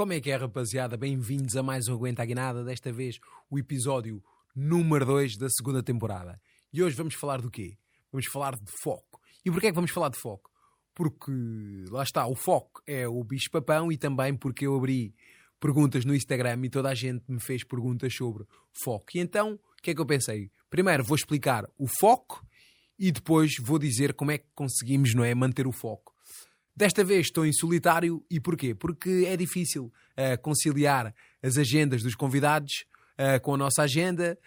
Como 0.00 0.14
é 0.14 0.20
que 0.22 0.30
é, 0.30 0.36
rapaziada? 0.36 0.96
Bem-vindos 0.96 1.54
a 1.56 1.62
mais 1.62 1.86
um 1.86 1.92
Aguenta 1.92 2.22
Aguinada, 2.22 2.64
desta 2.64 2.90
vez 2.90 3.18
o 3.50 3.58
episódio 3.58 4.24
número 4.56 5.04
2 5.04 5.36
da 5.36 5.46
segunda 5.50 5.82
temporada. 5.82 6.40
E 6.72 6.82
hoje 6.82 6.96
vamos 6.96 7.12
falar 7.12 7.42
do 7.42 7.50
quê? 7.50 7.76
Vamos 8.10 8.26
falar 8.28 8.56
de 8.56 8.72
foco. 8.82 9.20
E 9.44 9.50
porquê 9.50 9.66
é 9.66 9.70
que 9.70 9.74
vamos 9.74 9.90
falar 9.90 10.08
de 10.08 10.18
foco? 10.18 10.50
Porque, 10.94 11.30
lá 11.90 12.02
está, 12.02 12.26
o 12.26 12.34
foco 12.34 12.82
é 12.86 13.06
o 13.06 13.22
bicho-papão 13.22 13.92
e 13.92 13.98
também 13.98 14.34
porque 14.34 14.66
eu 14.66 14.74
abri 14.74 15.14
perguntas 15.60 16.06
no 16.06 16.14
Instagram 16.14 16.64
e 16.64 16.70
toda 16.70 16.88
a 16.88 16.94
gente 16.94 17.22
me 17.28 17.38
fez 17.38 17.62
perguntas 17.62 18.14
sobre 18.14 18.46
foco. 18.82 19.04
E 19.14 19.18
então, 19.18 19.52
o 19.52 19.82
que 19.82 19.90
é 19.90 19.94
que 19.94 20.00
eu 20.00 20.06
pensei? 20.06 20.50
Primeiro 20.70 21.04
vou 21.04 21.14
explicar 21.14 21.66
o 21.76 21.86
foco 21.86 22.42
e 22.98 23.12
depois 23.12 23.52
vou 23.60 23.78
dizer 23.78 24.14
como 24.14 24.30
é 24.30 24.38
que 24.38 24.46
conseguimos, 24.54 25.14
não 25.14 25.24
é, 25.24 25.34
manter 25.34 25.66
o 25.66 25.72
foco. 25.72 26.09
Desta 26.76 27.04
vez 27.04 27.26
estou 27.26 27.44
em 27.44 27.52
solitário 27.52 28.24
e 28.30 28.40
porquê? 28.40 28.74
Porque 28.74 29.24
é 29.26 29.36
difícil 29.36 29.84
uh, 29.84 30.40
conciliar 30.40 31.14
as 31.42 31.56
agendas 31.56 32.02
dos 32.02 32.14
convidados 32.14 32.84
uh, 33.18 33.40
com 33.42 33.54
a 33.54 33.58
nossa 33.58 33.82
agenda. 33.82 34.38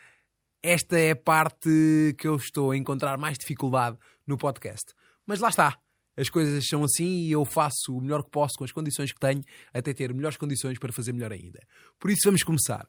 Esta 0.61 0.97
é 0.97 1.11
a 1.11 1.15
parte 1.15 2.15
que 2.17 2.27
eu 2.27 2.35
estou 2.35 2.71
a 2.71 2.77
encontrar 2.77 3.17
mais 3.17 3.37
dificuldade 3.37 3.97
no 4.25 4.37
podcast. 4.37 4.93
Mas 5.25 5.39
lá 5.39 5.49
está. 5.49 5.77
As 6.15 6.29
coisas 6.29 6.65
são 6.67 6.83
assim 6.83 7.25
e 7.25 7.31
eu 7.31 7.43
faço 7.43 7.95
o 7.95 8.01
melhor 8.01 8.23
que 8.23 8.29
posso 8.29 8.55
com 8.57 8.63
as 8.63 8.71
condições 8.71 9.11
que 9.11 9.19
tenho, 9.19 9.43
até 9.73 9.93
ter 9.93 10.13
melhores 10.13 10.37
condições 10.37 10.77
para 10.77 10.93
fazer 10.93 11.11
melhor 11.11 11.31
ainda. 11.31 11.59
Por 11.99 12.11
isso 12.11 12.21
vamos 12.25 12.43
começar. 12.43 12.87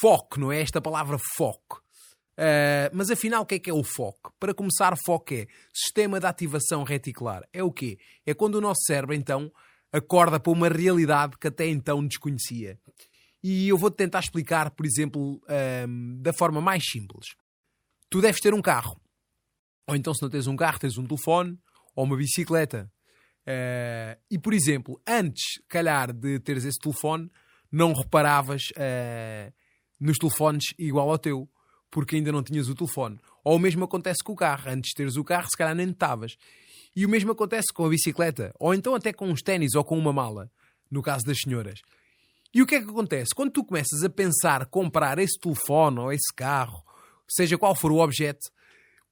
Foco, 0.00 0.40
não 0.40 0.50
é 0.50 0.60
esta 0.60 0.80
palavra 0.80 1.18
foco. 1.36 1.82
Uh, 2.38 2.92
mas 2.92 3.10
afinal, 3.10 3.42
o 3.42 3.46
que 3.46 3.54
é 3.54 3.58
que 3.58 3.70
é 3.70 3.72
o 3.72 3.82
foco? 3.82 4.34
Para 4.38 4.52
começar, 4.52 4.94
foco 5.06 5.32
é 5.32 5.46
sistema 5.72 6.20
de 6.20 6.26
ativação 6.26 6.84
reticular. 6.84 7.42
É 7.50 7.62
o 7.62 7.72
quê? 7.72 7.98
É 8.26 8.34
quando 8.34 8.56
o 8.56 8.60
nosso 8.60 8.82
cérebro, 8.84 9.14
então, 9.14 9.50
acorda 9.90 10.38
para 10.38 10.52
uma 10.52 10.68
realidade 10.68 11.38
que 11.38 11.48
até 11.48 11.66
então 11.66 12.06
desconhecia. 12.06 12.78
E 13.42 13.68
eu 13.68 13.78
vou-te 13.78 13.96
tentar 13.96 14.20
explicar, 14.20 14.70
por 14.70 14.84
exemplo, 14.84 15.36
uh, 15.44 16.20
da 16.20 16.32
forma 16.32 16.60
mais 16.60 16.84
simples. 16.84 17.26
Tu 18.10 18.20
deves 18.20 18.40
ter 18.40 18.52
um 18.52 18.60
carro. 18.60 19.00
Ou 19.88 19.96
então, 19.96 20.12
se 20.12 20.20
não 20.20 20.28
tens 20.28 20.46
um 20.46 20.56
carro, 20.56 20.78
tens 20.78 20.98
um 20.98 21.06
telefone 21.06 21.58
ou 21.94 22.04
uma 22.04 22.16
bicicleta. 22.16 22.90
Uh, 23.48 24.20
e, 24.30 24.38
por 24.38 24.52
exemplo, 24.52 25.00
antes, 25.06 25.62
calhar, 25.68 26.12
de 26.12 26.38
teres 26.40 26.64
esse 26.66 26.78
telefone, 26.78 27.30
não 27.72 27.94
reparavas 27.94 28.62
nos 29.98 30.18
telefones 30.18 30.66
igual 30.78 31.10
ao 31.10 31.18
teu 31.18 31.48
porque 31.90 32.16
ainda 32.16 32.32
não 32.32 32.42
tinhas 32.42 32.68
o 32.68 32.74
telefone. 32.74 33.18
Ou 33.44 33.56
o 33.56 33.58
mesmo 33.58 33.84
acontece 33.84 34.22
com 34.22 34.32
o 34.32 34.36
carro. 34.36 34.70
Antes 34.70 34.90
de 34.90 34.94
teres 34.94 35.16
o 35.16 35.24
carro, 35.24 35.48
se 35.48 35.56
calhar 35.56 35.74
nem 35.74 35.90
estavas. 35.90 36.36
E 36.94 37.04
o 37.04 37.08
mesmo 37.08 37.32
acontece 37.32 37.72
com 37.72 37.84
a 37.84 37.88
bicicleta. 37.88 38.52
Ou 38.58 38.74
então 38.74 38.94
até 38.94 39.12
com 39.12 39.28
uns 39.28 39.42
ténis 39.42 39.74
ou 39.74 39.84
com 39.84 39.98
uma 39.98 40.12
mala. 40.12 40.50
No 40.90 41.02
caso 41.02 41.24
das 41.24 41.38
senhoras. 41.38 41.80
E 42.54 42.62
o 42.62 42.66
que 42.66 42.76
é 42.76 42.80
que 42.80 42.88
acontece? 42.88 43.34
Quando 43.34 43.50
tu 43.50 43.64
começas 43.64 44.02
a 44.02 44.08
pensar 44.08 44.66
comprar 44.66 45.18
esse 45.18 45.38
telefone 45.38 45.98
ou 45.98 46.12
esse 46.12 46.32
carro, 46.34 46.82
seja 47.28 47.58
qual 47.58 47.74
for 47.74 47.92
o 47.92 47.98
objeto, 47.98 48.40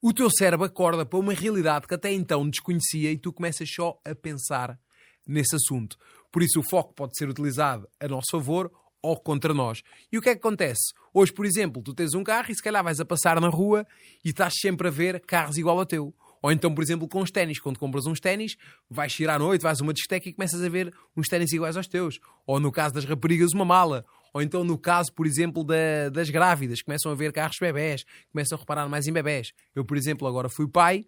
o 0.01 0.13
teu 0.13 0.31
cérebro 0.31 0.67
acorda 0.67 1.05
para 1.05 1.19
uma 1.19 1.33
realidade 1.33 1.87
que 1.87 1.95
até 1.95 2.13
então 2.13 2.49
desconhecia 2.49 3.11
e 3.11 3.19
tu 3.19 3.33
começas 3.33 3.69
só 3.71 3.99
a 4.05 4.15
pensar 4.15 4.79
nesse 5.27 5.57
assunto. 5.57 5.97
Por 6.31 6.43
isso 6.43 6.61
o 6.61 6.69
foco 6.69 6.95
pode 6.95 7.17
ser 7.17 7.29
utilizado 7.29 7.89
a 8.01 8.09
nosso 8.09 8.31
favor 8.31 8.71
ou 9.05 9.21
contra 9.21 9.53
nós. 9.53 9.83
E 10.11 10.17
o 10.17 10.23
que 10.23 10.31
é 10.31 10.33
que 10.33 10.39
acontece? 10.39 10.95
Hoje, 11.13 11.31
por 11.31 11.45
exemplo, 11.45 11.83
tu 11.83 11.93
tens 11.93 12.15
um 12.15 12.25
carro 12.25 12.51
e 12.51 12.55
se 12.55 12.63
calhar 12.63 12.83
vais 12.83 12.99
a 13.01 13.05
passar 13.05 13.39
na 13.39 13.49
rua 13.49 13.87
e 14.25 14.31
estás 14.31 14.55
sempre 14.59 14.89
a 14.89 14.91
ver 14.91 15.21
carros 15.21 15.59
igual 15.59 15.79
ao 15.79 15.85
teu. 15.85 16.15
Ou 16.43 16.51
então, 16.51 16.75
por 16.75 16.83
exemplo, 16.83 17.07
com 17.07 17.21
os 17.21 17.31
ténis. 17.31 17.61
Quando 17.61 17.79
compras 17.79 18.07
uns 18.07 18.19
ténis, 18.19 18.57
vais 18.89 19.19
ir 19.21 19.29
à 19.29 19.39
noite, 19.39 19.61
vais 19.61 19.79
a 19.81 19.83
uma 19.83 19.93
discoteca 19.93 20.29
e 20.29 20.33
começas 20.33 20.63
a 20.63 20.69
ver 20.69 20.93
uns 21.15 21.29
ténis 21.29 21.53
iguais 21.53 21.77
aos 21.77 21.87
teus. 21.87 22.19
Ou 22.47 22.59
no 22.59 22.73
caso 22.73 22.95
das 22.95 23.05
raparigas, 23.05 23.53
uma 23.53 23.65
mala. 23.65 24.07
Ou 24.33 24.43
então 24.43 24.65
no 24.65 24.79
caso, 24.79 25.13
por 25.13 25.27
exemplo, 25.27 25.63
da, 25.63 26.09
das 26.11 26.31
grávidas, 26.31 26.83
começam 26.83 27.13
a 27.13 27.15
ver 27.15 27.31
carros 27.31 27.57
bebés, 27.61 28.05
começam 28.33 28.57
a 28.57 28.61
reparar 28.61 28.89
mais 28.89 29.07
em 29.07 29.13
bebés. 29.13 29.53
Eu, 29.75 29.85
por 29.85 29.97
exemplo, 29.97 30.27
agora 30.27 30.49
fui 30.49 30.69
pai 30.69 31.05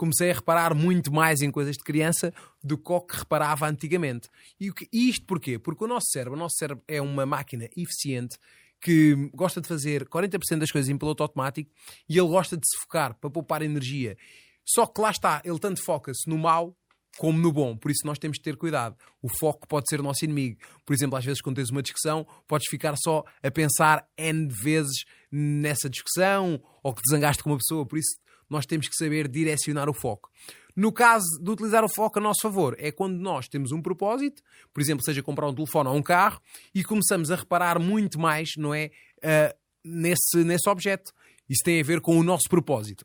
comecei 0.00 0.30
a 0.30 0.34
reparar 0.34 0.74
muito 0.74 1.12
mais 1.12 1.42
em 1.42 1.50
coisas 1.50 1.76
de 1.76 1.84
criança 1.84 2.32
do 2.64 2.78
que 2.78 2.90
o 2.90 3.02
que 3.02 3.18
reparava 3.18 3.68
antigamente. 3.68 4.30
E 4.58 4.72
isto 4.90 5.26
porquê? 5.26 5.58
Porque 5.58 5.84
o 5.84 5.86
nosso 5.86 6.06
cérebro, 6.10 6.38
o 6.38 6.38
nosso 6.38 6.56
cérebro 6.56 6.82
é 6.88 7.02
uma 7.02 7.26
máquina 7.26 7.68
eficiente 7.76 8.38
que 8.80 9.14
gosta 9.34 9.60
de 9.60 9.68
fazer 9.68 10.08
40% 10.08 10.56
das 10.56 10.70
coisas 10.70 10.88
em 10.88 10.96
piloto 10.96 11.22
automático 11.22 11.70
e 12.08 12.16
ele 12.18 12.28
gosta 12.28 12.56
de 12.56 12.66
se 12.66 12.78
focar 12.80 13.14
para 13.14 13.28
poupar 13.28 13.60
energia. 13.60 14.16
Só 14.64 14.86
que 14.86 15.02
lá 15.02 15.10
está, 15.10 15.42
ele 15.44 15.58
tanto 15.58 15.84
foca-se 15.84 16.26
no 16.30 16.38
mal 16.38 16.74
como 17.18 17.38
no 17.38 17.52
bom. 17.52 17.76
Por 17.76 17.90
isso 17.90 18.06
nós 18.06 18.18
temos 18.18 18.38
de 18.38 18.42
ter 18.42 18.56
cuidado. 18.56 18.96
O 19.20 19.28
foco 19.38 19.68
pode 19.68 19.84
ser 19.90 20.00
o 20.00 20.02
nosso 20.02 20.24
inimigo. 20.24 20.58
Por 20.86 20.94
exemplo, 20.94 21.18
às 21.18 21.24
vezes 21.26 21.42
quando 21.42 21.56
tens 21.56 21.68
uma 21.68 21.82
discussão, 21.82 22.26
podes 22.48 22.68
ficar 22.70 22.94
só 22.96 23.22
a 23.42 23.50
pensar 23.50 24.08
N 24.16 24.48
vezes 24.48 25.04
nessa 25.30 25.90
discussão 25.90 26.58
ou 26.82 26.94
que 26.94 27.02
te 27.02 27.42
com 27.42 27.50
uma 27.50 27.58
pessoa. 27.58 27.84
Por 27.84 27.98
isso 27.98 28.18
nós 28.50 28.66
temos 28.66 28.88
que 28.88 28.96
saber 28.96 29.28
direcionar 29.28 29.88
o 29.88 29.94
foco. 29.94 30.28
No 30.76 30.92
caso 30.92 31.26
de 31.40 31.50
utilizar 31.50 31.84
o 31.84 31.88
foco 31.88 32.18
a 32.18 32.22
nosso 32.22 32.40
favor, 32.42 32.76
é 32.78 32.92
quando 32.92 33.18
nós 33.18 33.48
temos 33.48 33.72
um 33.72 33.80
propósito, 33.80 34.42
por 34.72 34.80
exemplo, 34.80 35.04
seja 35.04 35.22
comprar 35.22 35.48
um 35.48 35.54
telefone 35.54 35.88
ou 35.88 35.96
um 35.96 36.02
carro, 36.02 36.40
e 36.74 36.84
começamos 36.84 37.30
a 37.30 37.36
reparar 37.36 37.78
muito 37.78 38.18
mais, 38.18 38.50
não 38.56 38.74
é, 38.74 38.90
uh, 39.18 39.56
nesse, 39.84 40.44
nesse 40.44 40.68
objeto. 40.68 41.12
Isso 41.48 41.62
tem 41.64 41.80
a 41.80 41.84
ver 41.84 42.00
com 42.00 42.16
o 42.18 42.22
nosso 42.22 42.48
propósito. 42.48 43.04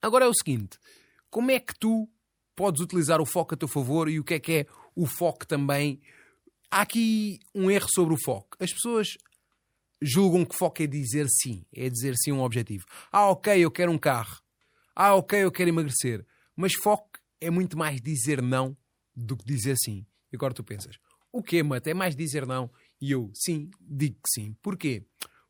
Agora 0.00 0.24
é 0.24 0.28
o 0.28 0.34
seguinte: 0.34 0.78
como 1.30 1.50
é 1.50 1.60
que 1.60 1.74
tu 1.78 2.08
podes 2.56 2.80
utilizar 2.80 3.20
o 3.20 3.26
foco 3.26 3.54
a 3.54 3.56
teu 3.56 3.68
favor 3.68 4.08
e 4.08 4.18
o 4.18 4.24
que 4.24 4.34
é 4.34 4.40
que 4.40 4.52
é 4.52 4.66
o 4.96 5.06
foco 5.06 5.46
também? 5.46 6.00
Há 6.70 6.82
aqui 6.82 7.38
um 7.54 7.70
erro 7.70 7.88
sobre 7.90 8.14
o 8.14 8.18
foco. 8.22 8.56
As 8.60 8.72
pessoas 8.72 9.16
julgam 10.00 10.44
que 10.44 10.56
foco 10.56 10.82
é 10.82 10.86
dizer 10.86 11.26
sim, 11.28 11.64
é 11.74 11.88
dizer 11.88 12.14
sim 12.16 12.30
a 12.30 12.34
um 12.34 12.42
objetivo. 12.42 12.84
Ah, 13.10 13.30
ok, 13.30 13.58
eu 13.58 13.70
quero 13.70 13.92
um 13.92 13.98
carro. 13.98 14.40
Ah, 15.00 15.14
ok, 15.14 15.44
eu 15.44 15.52
quero 15.52 15.70
emagrecer. 15.70 16.26
Mas 16.56 16.74
foco 16.74 17.20
é 17.40 17.48
muito 17.50 17.78
mais 17.78 18.02
dizer 18.02 18.42
não 18.42 18.76
do 19.14 19.36
que 19.36 19.44
dizer 19.44 19.76
sim. 19.78 20.04
E 20.32 20.34
agora 20.34 20.52
tu 20.52 20.64
pensas, 20.64 20.98
o 21.30 21.40
quê, 21.40 21.62
mate? 21.62 21.88
É 21.88 21.94
mais 21.94 22.16
dizer 22.16 22.44
não? 22.44 22.68
E 23.00 23.12
eu, 23.12 23.30
sim, 23.32 23.70
digo 23.80 24.16
que 24.16 24.28
sim. 24.28 24.56
Porquê? 24.60 25.04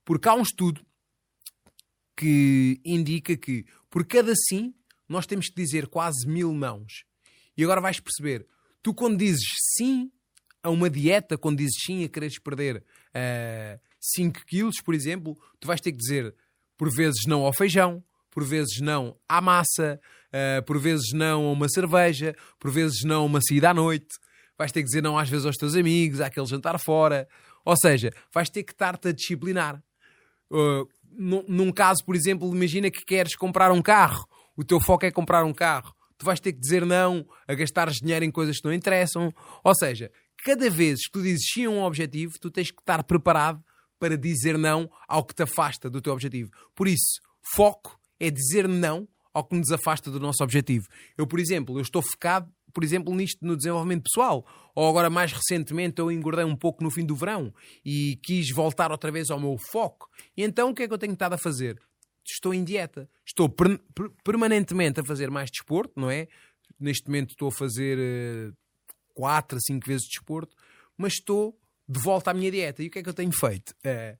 Porque 0.04 0.28
há 0.28 0.34
um 0.34 0.42
estudo 0.42 0.84
que 2.14 2.78
indica 2.84 3.38
que 3.38 3.64
por 3.88 4.04
cada 4.04 4.34
sim 4.36 4.74
nós 5.08 5.26
temos 5.26 5.48
que 5.48 5.54
dizer 5.54 5.86
quase 5.86 6.28
mil 6.28 6.52
nãos. 6.52 7.04
E 7.56 7.64
agora 7.64 7.80
vais 7.80 7.98
perceber, 7.98 8.46
tu 8.82 8.92
quando 8.92 9.16
dizes 9.16 9.48
sim 9.78 10.12
a 10.62 10.68
uma 10.68 10.90
dieta, 10.90 11.38
quando 11.38 11.56
dizes 11.56 11.82
sim 11.86 12.04
a 12.04 12.08
quereres 12.10 12.38
perder 12.38 12.76
uh, 12.76 12.84
eh, 13.14 13.80
5 13.98 14.44
quilos, 14.44 14.82
por 14.82 14.94
exemplo, 14.94 15.38
tu 15.58 15.66
vais 15.66 15.80
ter 15.80 15.92
que 15.92 15.98
dizer 15.98 16.34
por 16.76 16.94
vezes 16.94 17.24
não 17.26 17.46
ao 17.46 17.52
feijão, 17.54 18.04
por 18.30 18.44
vezes 18.44 18.80
não 18.80 19.16
à 19.28 19.40
massa, 19.40 20.00
uh, 20.28 20.62
por 20.64 20.78
vezes 20.78 21.12
não 21.12 21.46
a 21.46 21.52
uma 21.52 21.68
cerveja, 21.68 22.34
por 22.58 22.70
vezes 22.70 23.02
não 23.04 23.22
a 23.22 23.24
uma 23.24 23.40
saída 23.40 23.70
à 23.70 23.74
noite, 23.74 24.16
vais 24.56 24.72
ter 24.72 24.80
que 24.80 24.86
dizer 24.86 25.02
não 25.02 25.18
às 25.18 25.28
vezes 25.28 25.46
aos 25.46 25.56
teus 25.56 25.74
amigos, 25.74 26.20
àquele 26.20 26.46
jantar 26.46 26.78
fora. 26.78 27.28
Ou 27.64 27.76
seja, 27.76 28.10
vais 28.32 28.48
ter 28.48 28.62
que 28.62 28.72
estar-te 28.72 29.08
a 29.08 29.12
disciplinar. 29.12 29.82
Uh, 30.50 30.88
num, 31.18 31.72
caso, 31.72 32.04
por 32.04 32.14
exemplo, 32.14 32.54
imagina 32.54 32.90
que 32.90 33.04
queres 33.04 33.34
comprar 33.34 33.72
um 33.72 33.82
carro, 33.82 34.26
o 34.56 34.64
teu 34.64 34.80
foco 34.80 35.04
é 35.04 35.10
comprar 35.10 35.44
um 35.44 35.52
carro. 35.52 35.94
Tu 36.16 36.24
vais 36.24 36.40
ter 36.40 36.52
que 36.52 36.60
dizer 36.60 36.84
não 36.84 37.26
a 37.46 37.54
gastar 37.54 37.90
dinheiro 37.90 38.24
em 38.24 38.30
coisas 38.30 38.58
que 38.58 38.64
não 38.64 38.72
interessam. 38.72 39.32
Ou 39.62 39.74
seja, 39.74 40.10
cada 40.44 40.68
vez 40.70 41.06
que 41.06 41.12
tu 41.12 41.22
dizes 41.22 41.46
sim 41.52 41.66
a 41.66 41.70
um 41.70 41.82
objetivo, 41.82 42.38
tu 42.40 42.50
tens 42.50 42.70
que 42.70 42.80
estar 42.80 43.04
preparado 43.04 43.62
para 43.98 44.16
dizer 44.16 44.56
não 44.56 44.90
ao 45.06 45.24
que 45.24 45.34
te 45.34 45.42
afasta 45.42 45.90
do 45.90 46.00
teu 46.00 46.12
objetivo. 46.12 46.50
Por 46.74 46.88
isso, 46.88 47.20
foco 47.54 47.97
é 48.20 48.30
dizer 48.30 48.68
não 48.68 49.08
ao 49.32 49.44
que 49.44 49.56
nos 49.56 49.70
afasta 49.70 50.10
do 50.10 50.18
nosso 50.18 50.42
objetivo. 50.42 50.86
Eu, 51.16 51.26
por 51.26 51.38
exemplo, 51.38 51.78
eu 51.78 51.82
estou 51.82 52.02
focado, 52.02 52.52
por 52.72 52.82
exemplo, 52.82 53.14
nisto 53.14 53.44
no 53.44 53.56
desenvolvimento 53.56 54.04
pessoal. 54.04 54.44
Ou 54.74 54.88
agora, 54.88 55.08
mais 55.08 55.32
recentemente, 55.32 56.00
eu 56.00 56.10
engordei 56.10 56.44
um 56.44 56.56
pouco 56.56 56.82
no 56.82 56.90
fim 56.90 57.04
do 57.04 57.14
verão 57.14 57.52
e 57.84 58.18
quis 58.22 58.50
voltar 58.50 58.90
outra 58.90 59.10
vez 59.10 59.30
ao 59.30 59.40
meu 59.40 59.56
foco. 59.70 60.08
E 60.36 60.42
então, 60.42 60.70
o 60.70 60.74
que 60.74 60.82
é 60.82 60.88
que 60.88 60.94
eu 60.94 60.98
tenho 60.98 61.12
estado 61.12 61.34
a 61.34 61.38
fazer? 61.38 61.80
Estou 62.26 62.52
em 62.52 62.64
dieta. 62.64 63.08
Estou 63.26 63.48
per 63.48 63.78
per 63.94 64.10
permanentemente 64.22 65.00
a 65.00 65.04
fazer 65.04 65.30
mais 65.30 65.50
desporto, 65.50 65.92
não 65.96 66.10
é? 66.10 66.28
Neste 66.78 67.06
momento 67.06 67.30
estou 67.30 67.48
a 67.48 67.52
fazer 67.52 67.98
uh, 67.98 68.56
4 69.14 69.56
a 69.56 69.60
5 69.60 69.86
vezes 69.86 70.06
desporto, 70.06 70.54
mas 70.96 71.14
estou 71.14 71.58
de 71.88 72.00
volta 72.00 72.30
à 72.30 72.34
minha 72.34 72.50
dieta. 72.50 72.82
E 72.82 72.88
o 72.88 72.90
que 72.90 72.98
é 72.98 73.02
que 73.02 73.08
eu 73.08 73.14
tenho 73.14 73.32
feito? 73.32 73.70
Uh, 73.84 74.18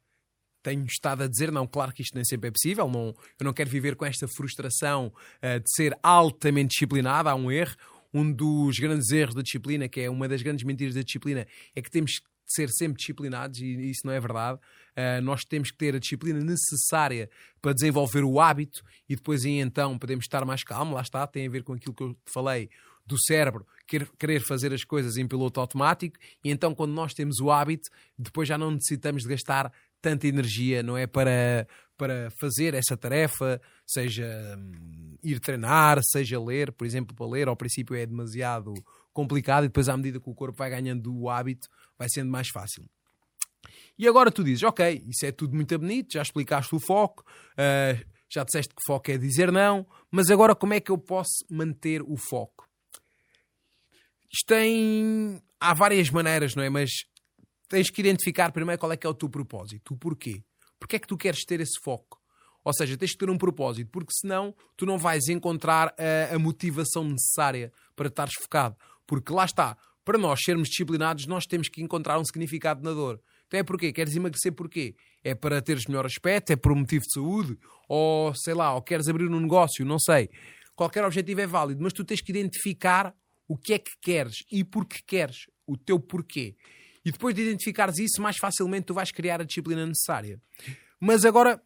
tenho 0.68 0.84
estado 0.84 1.22
a 1.22 1.26
dizer, 1.26 1.50
não, 1.50 1.66
claro 1.66 1.92
que 1.92 2.02
isto 2.02 2.14
nem 2.14 2.24
sempre 2.24 2.48
é 2.48 2.50
possível, 2.50 2.88
não, 2.88 3.14
eu 3.38 3.44
não 3.44 3.52
quero 3.52 3.70
viver 3.70 3.96
com 3.96 4.04
esta 4.04 4.28
frustração 4.28 5.06
uh, 5.06 5.60
de 5.60 5.70
ser 5.74 5.96
altamente 6.02 6.72
disciplinado, 6.72 7.28
há 7.28 7.34
um 7.34 7.50
erro. 7.50 7.74
Um 8.12 8.32
dos 8.32 8.78
grandes 8.78 9.10
erros 9.10 9.34
da 9.34 9.42
disciplina, 9.42 9.86
que 9.86 10.00
é 10.00 10.08
uma 10.08 10.26
das 10.26 10.40
grandes 10.40 10.64
mentiras 10.64 10.94
da 10.94 11.02
disciplina, 11.02 11.46
é 11.76 11.82
que 11.82 11.90
temos 11.90 12.18
que 12.18 12.26
ser 12.46 12.70
sempre 12.70 12.96
disciplinados 12.96 13.60
e 13.60 13.90
isso 13.90 14.00
não 14.04 14.12
é 14.12 14.18
verdade. 14.18 14.58
Uh, 14.96 15.20
nós 15.22 15.44
temos 15.44 15.70
que 15.70 15.76
ter 15.76 15.94
a 15.94 15.98
disciplina 15.98 16.40
necessária 16.40 17.28
para 17.60 17.74
desenvolver 17.74 18.24
o 18.24 18.40
hábito 18.40 18.82
e 19.06 19.14
depois 19.14 19.44
aí 19.44 19.58
então 19.58 19.98
podemos 19.98 20.24
estar 20.24 20.44
mais 20.46 20.64
calmo, 20.64 20.94
lá 20.94 21.02
está, 21.02 21.26
tem 21.26 21.46
a 21.46 21.50
ver 21.50 21.62
com 21.62 21.74
aquilo 21.74 21.94
que 21.94 22.02
eu 22.02 22.16
falei 22.24 22.70
do 23.06 23.18
cérebro 23.20 23.66
querer 24.18 24.40
fazer 24.40 24.72
as 24.72 24.84
coisas 24.84 25.16
em 25.16 25.26
piloto 25.26 25.60
automático 25.60 26.18
e 26.44 26.50
então 26.50 26.74
quando 26.74 26.92
nós 26.92 27.14
temos 27.14 27.40
o 27.40 27.50
hábito, 27.50 27.88
depois 28.18 28.46
já 28.46 28.58
não 28.58 28.70
necessitamos 28.70 29.22
de 29.22 29.28
gastar 29.30 29.72
tanta 30.00 30.26
energia, 30.26 30.82
não 30.82 30.96
é? 30.96 31.06
Para, 31.06 31.66
para 31.96 32.30
fazer 32.40 32.74
essa 32.74 32.96
tarefa, 32.96 33.60
seja 33.86 34.56
hum, 34.58 35.16
ir 35.22 35.40
treinar, 35.40 36.00
seja 36.02 36.40
ler, 36.40 36.72
por 36.72 36.86
exemplo, 36.86 37.14
para 37.14 37.26
ler, 37.26 37.48
ao 37.48 37.56
princípio 37.56 37.96
é 37.96 38.06
demasiado 38.06 38.72
complicado 39.12 39.64
e 39.64 39.68
depois 39.68 39.88
à 39.88 39.96
medida 39.96 40.20
que 40.20 40.30
o 40.30 40.34
corpo 40.34 40.56
vai 40.56 40.70
ganhando 40.70 41.14
o 41.14 41.28
hábito, 41.28 41.68
vai 41.98 42.08
sendo 42.08 42.30
mais 42.30 42.48
fácil. 42.48 42.84
E 43.98 44.06
agora 44.06 44.30
tu 44.30 44.44
dizes, 44.44 44.62
ok, 44.62 45.04
isso 45.08 45.26
é 45.26 45.32
tudo 45.32 45.56
muito 45.56 45.76
bonito, 45.76 46.12
já 46.12 46.22
explicaste 46.22 46.72
o 46.74 46.78
foco, 46.78 47.24
uh, 47.54 48.06
já 48.30 48.44
disseste 48.44 48.72
que 48.72 48.82
foco 48.86 49.10
é 49.10 49.18
dizer 49.18 49.50
não, 49.50 49.84
mas 50.10 50.30
agora 50.30 50.54
como 50.54 50.74
é 50.74 50.80
que 50.80 50.92
eu 50.92 50.98
posso 50.98 51.44
manter 51.50 52.02
o 52.02 52.16
foco? 52.16 52.68
Isto 54.30 54.46
tem. 54.46 55.42
Há 55.58 55.74
várias 55.74 56.10
maneiras, 56.10 56.54
não 56.54 56.62
é? 56.62 56.68
Mas 56.68 56.90
tens 57.68 57.90
que 57.90 58.00
identificar 58.00 58.52
primeiro 58.52 58.78
qual 58.78 58.92
é 58.92 58.96
que 58.96 59.06
é 59.06 59.10
o 59.10 59.14
teu 59.14 59.28
propósito, 59.28 59.94
o 59.94 59.96
porquê. 59.96 60.42
Porquê 60.78 60.96
é 60.96 60.98
que 60.98 61.06
tu 61.06 61.16
queres 61.16 61.44
ter 61.44 61.60
esse 61.60 61.78
foco? 61.82 62.18
Ou 62.64 62.72
seja, 62.72 62.96
tens 62.96 63.12
que 63.12 63.18
ter 63.18 63.30
um 63.30 63.38
propósito, 63.38 63.90
porque 63.90 64.12
senão 64.12 64.54
tu 64.76 64.84
não 64.84 64.98
vais 64.98 65.28
encontrar 65.28 65.94
a, 65.98 66.34
a 66.34 66.38
motivação 66.38 67.04
necessária 67.04 67.72
para 67.96 68.08
estares 68.08 68.34
focado. 68.34 68.76
Porque 69.06 69.32
lá 69.32 69.44
está, 69.44 69.76
para 70.04 70.18
nós 70.18 70.40
sermos 70.44 70.68
disciplinados, 70.68 71.26
nós 71.26 71.46
temos 71.46 71.68
que 71.68 71.82
encontrar 71.82 72.18
um 72.18 72.24
significado 72.24 72.82
na 72.82 72.92
dor. 72.92 73.20
Então 73.46 73.58
é 73.60 73.62
porquê? 73.62 73.92
Queres 73.92 74.14
emagrecer 74.14 74.52
porquê? 74.52 74.94
É 75.24 75.34
para 75.34 75.62
teres 75.62 75.86
melhor 75.86 76.04
aspecto? 76.04 76.52
É 76.52 76.56
por 76.56 76.72
um 76.72 76.76
motivo 76.76 77.04
de 77.04 77.12
saúde? 77.12 77.58
Ou 77.88 78.34
sei 78.34 78.54
lá, 78.54 78.74
ou 78.74 78.82
queres 78.82 79.08
abrir 79.08 79.26
um 79.28 79.40
negócio? 79.40 79.84
Não 79.84 79.98
sei. 79.98 80.28
Qualquer 80.76 81.04
objetivo 81.04 81.40
é 81.40 81.46
válido, 81.46 81.82
mas 81.82 81.92
tu 81.92 82.04
tens 82.04 82.20
que 82.20 82.30
identificar 82.30 83.14
o 83.48 83.56
que 83.56 83.72
é 83.72 83.78
que 83.78 83.92
queres 84.00 84.44
e 84.52 84.62
porque 84.62 84.98
queres, 85.06 85.46
o 85.66 85.76
teu 85.76 85.98
porquê. 85.98 86.54
E 87.08 87.10
depois 87.10 87.34
de 87.34 87.40
identificares 87.40 87.98
isso, 87.98 88.20
mais 88.20 88.36
facilmente 88.36 88.84
tu 88.84 88.92
vais 88.92 89.10
criar 89.10 89.40
a 89.40 89.44
disciplina 89.44 89.86
necessária. 89.86 90.38
Mas 91.00 91.24
agora, 91.24 91.58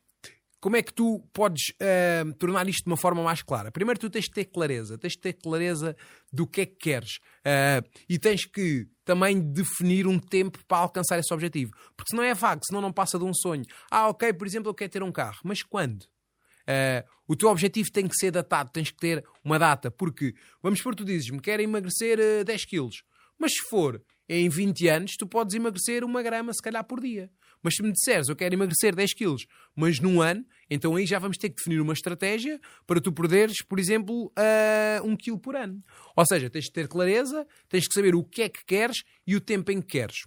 como 0.60 0.76
é 0.76 0.82
que 0.82 0.94
tu 0.94 1.18
podes 1.32 1.70
uh, 1.70 2.32
tornar 2.34 2.68
isto 2.68 2.84
de 2.84 2.88
uma 2.88 2.96
forma 2.96 3.24
mais 3.24 3.42
clara? 3.42 3.72
Primeiro, 3.72 3.98
tu 3.98 4.08
tens 4.08 4.26
de 4.26 4.30
ter 4.30 4.44
clareza, 4.44 4.96
tens 4.96 5.14
de 5.14 5.18
ter 5.18 5.32
clareza 5.32 5.96
do 6.32 6.46
que 6.46 6.60
é 6.60 6.66
que 6.66 6.76
queres 6.76 7.16
uh, 7.40 7.84
e 8.08 8.20
tens 8.20 8.44
que 8.44 8.86
também 9.04 9.40
definir 9.40 10.06
um 10.06 10.16
tempo 10.16 10.64
para 10.64 10.78
alcançar 10.78 11.18
esse 11.18 11.34
objetivo, 11.34 11.72
porque 11.96 12.10
senão 12.10 12.22
é 12.22 12.34
vago, 12.34 12.60
senão 12.64 12.80
não 12.80 12.92
passa 12.92 13.18
de 13.18 13.24
um 13.24 13.34
sonho. 13.34 13.64
Ah, 13.90 14.10
ok, 14.10 14.32
por 14.34 14.46
exemplo, 14.46 14.70
eu 14.70 14.74
quero 14.74 14.92
ter 14.92 15.02
um 15.02 15.10
carro, 15.10 15.40
mas 15.42 15.64
quando? 15.64 16.04
Uh, 16.04 17.02
o 17.26 17.34
teu 17.34 17.48
objetivo 17.48 17.90
tem 17.90 18.06
que 18.06 18.14
ser 18.14 18.30
datado, 18.30 18.70
tens 18.72 18.92
que 18.92 18.98
ter 18.98 19.24
uma 19.42 19.58
data, 19.58 19.90
porque 19.90 20.36
vamos 20.62 20.80
por 20.80 20.94
tu 20.94 21.04
dizes-me, 21.04 21.40
quero 21.40 21.60
emagrecer 21.62 22.20
uh, 22.20 22.44
10 22.44 22.64
quilos, 22.66 23.02
mas 23.36 23.50
se 23.50 23.68
for 23.68 24.00
em 24.32 24.48
20 24.48 24.88
anos, 24.88 25.16
tu 25.16 25.26
podes 25.26 25.54
emagrecer 25.54 26.02
uma 26.02 26.22
grama 26.22 26.52
se 26.52 26.62
calhar 26.62 26.82
por 26.84 27.00
dia. 27.00 27.30
Mas 27.62 27.76
se 27.76 27.82
me 27.82 27.92
disseres, 27.92 28.28
eu 28.28 28.34
quero 28.34 28.54
emagrecer 28.54 28.94
10 28.94 29.14
quilos, 29.14 29.46
mas 29.76 30.00
num 30.00 30.20
ano, 30.20 30.44
então 30.68 30.96
aí 30.96 31.06
já 31.06 31.18
vamos 31.18 31.36
ter 31.36 31.50
que 31.50 31.56
definir 31.56 31.80
uma 31.80 31.92
estratégia 31.92 32.60
para 32.86 33.00
tu 33.00 33.12
perderes, 33.12 33.62
por 33.62 33.78
exemplo, 33.78 34.26
uh, 34.26 35.06
um 35.06 35.16
quilo 35.16 35.38
por 35.38 35.54
ano. 35.54 35.82
Ou 36.16 36.26
seja, 36.26 36.50
tens 36.50 36.64
de 36.64 36.72
ter 36.72 36.88
clareza, 36.88 37.46
tens 37.68 37.86
que 37.86 37.94
saber 37.94 38.14
o 38.14 38.24
que 38.24 38.42
é 38.42 38.48
que 38.48 38.64
queres 38.64 39.02
e 39.26 39.36
o 39.36 39.40
tempo 39.40 39.70
em 39.70 39.80
que 39.80 39.86
queres. 39.86 40.24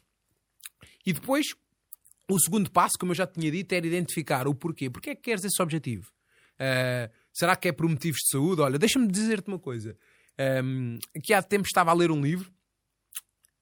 E 1.05 1.11
depois, 1.11 1.47
o 2.29 2.39
segundo 2.39 2.71
passo, 2.71 2.93
como 2.99 3.11
eu 3.11 3.15
já 3.15 3.27
tinha 3.27 3.51
dito, 3.51 3.73
era 3.73 3.85
identificar 3.85 4.47
o 4.47 4.55
porquê. 4.55 4.89
Porquê 4.89 5.09
é 5.09 5.15
que 5.15 5.21
queres 5.21 5.43
esse 5.43 5.61
objetivo? 5.61 6.09
Uh, 6.55 7.11
será 7.33 7.55
que 7.55 7.67
é 7.67 7.71
por 7.71 7.89
motivos 7.89 8.19
de 8.19 8.29
saúde? 8.29 8.61
Olha, 8.61 8.79
deixa-me 8.79 9.07
dizer-te 9.07 9.49
uma 9.49 9.59
coisa. 9.59 9.97
Um, 10.63 10.99
aqui 11.15 11.33
há 11.33 11.41
tempo 11.41 11.65
estava 11.65 11.91
a 11.91 11.93
ler 11.93 12.11
um 12.11 12.21
livro 12.21 12.54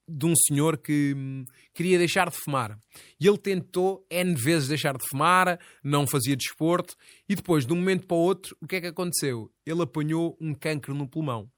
de 0.08 0.26
um 0.26 0.34
senhor 0.36 0.76
que 0.78 1.14
hum, 1.16 1.44
queria 1.72 1.98
deixar 1.98 2.30
de 2.30 2.36
fumar. 2.36 2.78
E 3.18 3.26
ele 3.26 3.38
tentou 3.38 4.06
N 4.10 4.34
vezes 4.34 4.68
deixar 4.68 4.96
de 4.96 5.08
fumar, 5.08 5.58
não 5.82 6.06
fazia 6.06 6.36
desporto, 6.36 6.94
e 7.28 7.34
depois, 7.34 7.66
de 7.66 7.72
um 7.72 7.76
momento 7.76 8.06
para 8.06 8.16
o 8.16 8.20
outro, 8.20 8.56
o 8.60 8.66
que 8.66 8.76
é 8.76 8.80
que 8.80 8.86
aconteceu? 8.88 9.50
Ele 9.64 9.82
apanhou 9.82 10.36
um 10.40 10.54
cancro 10.54 10.94
no 10.94 11.08
pulmão. 11.08 11.50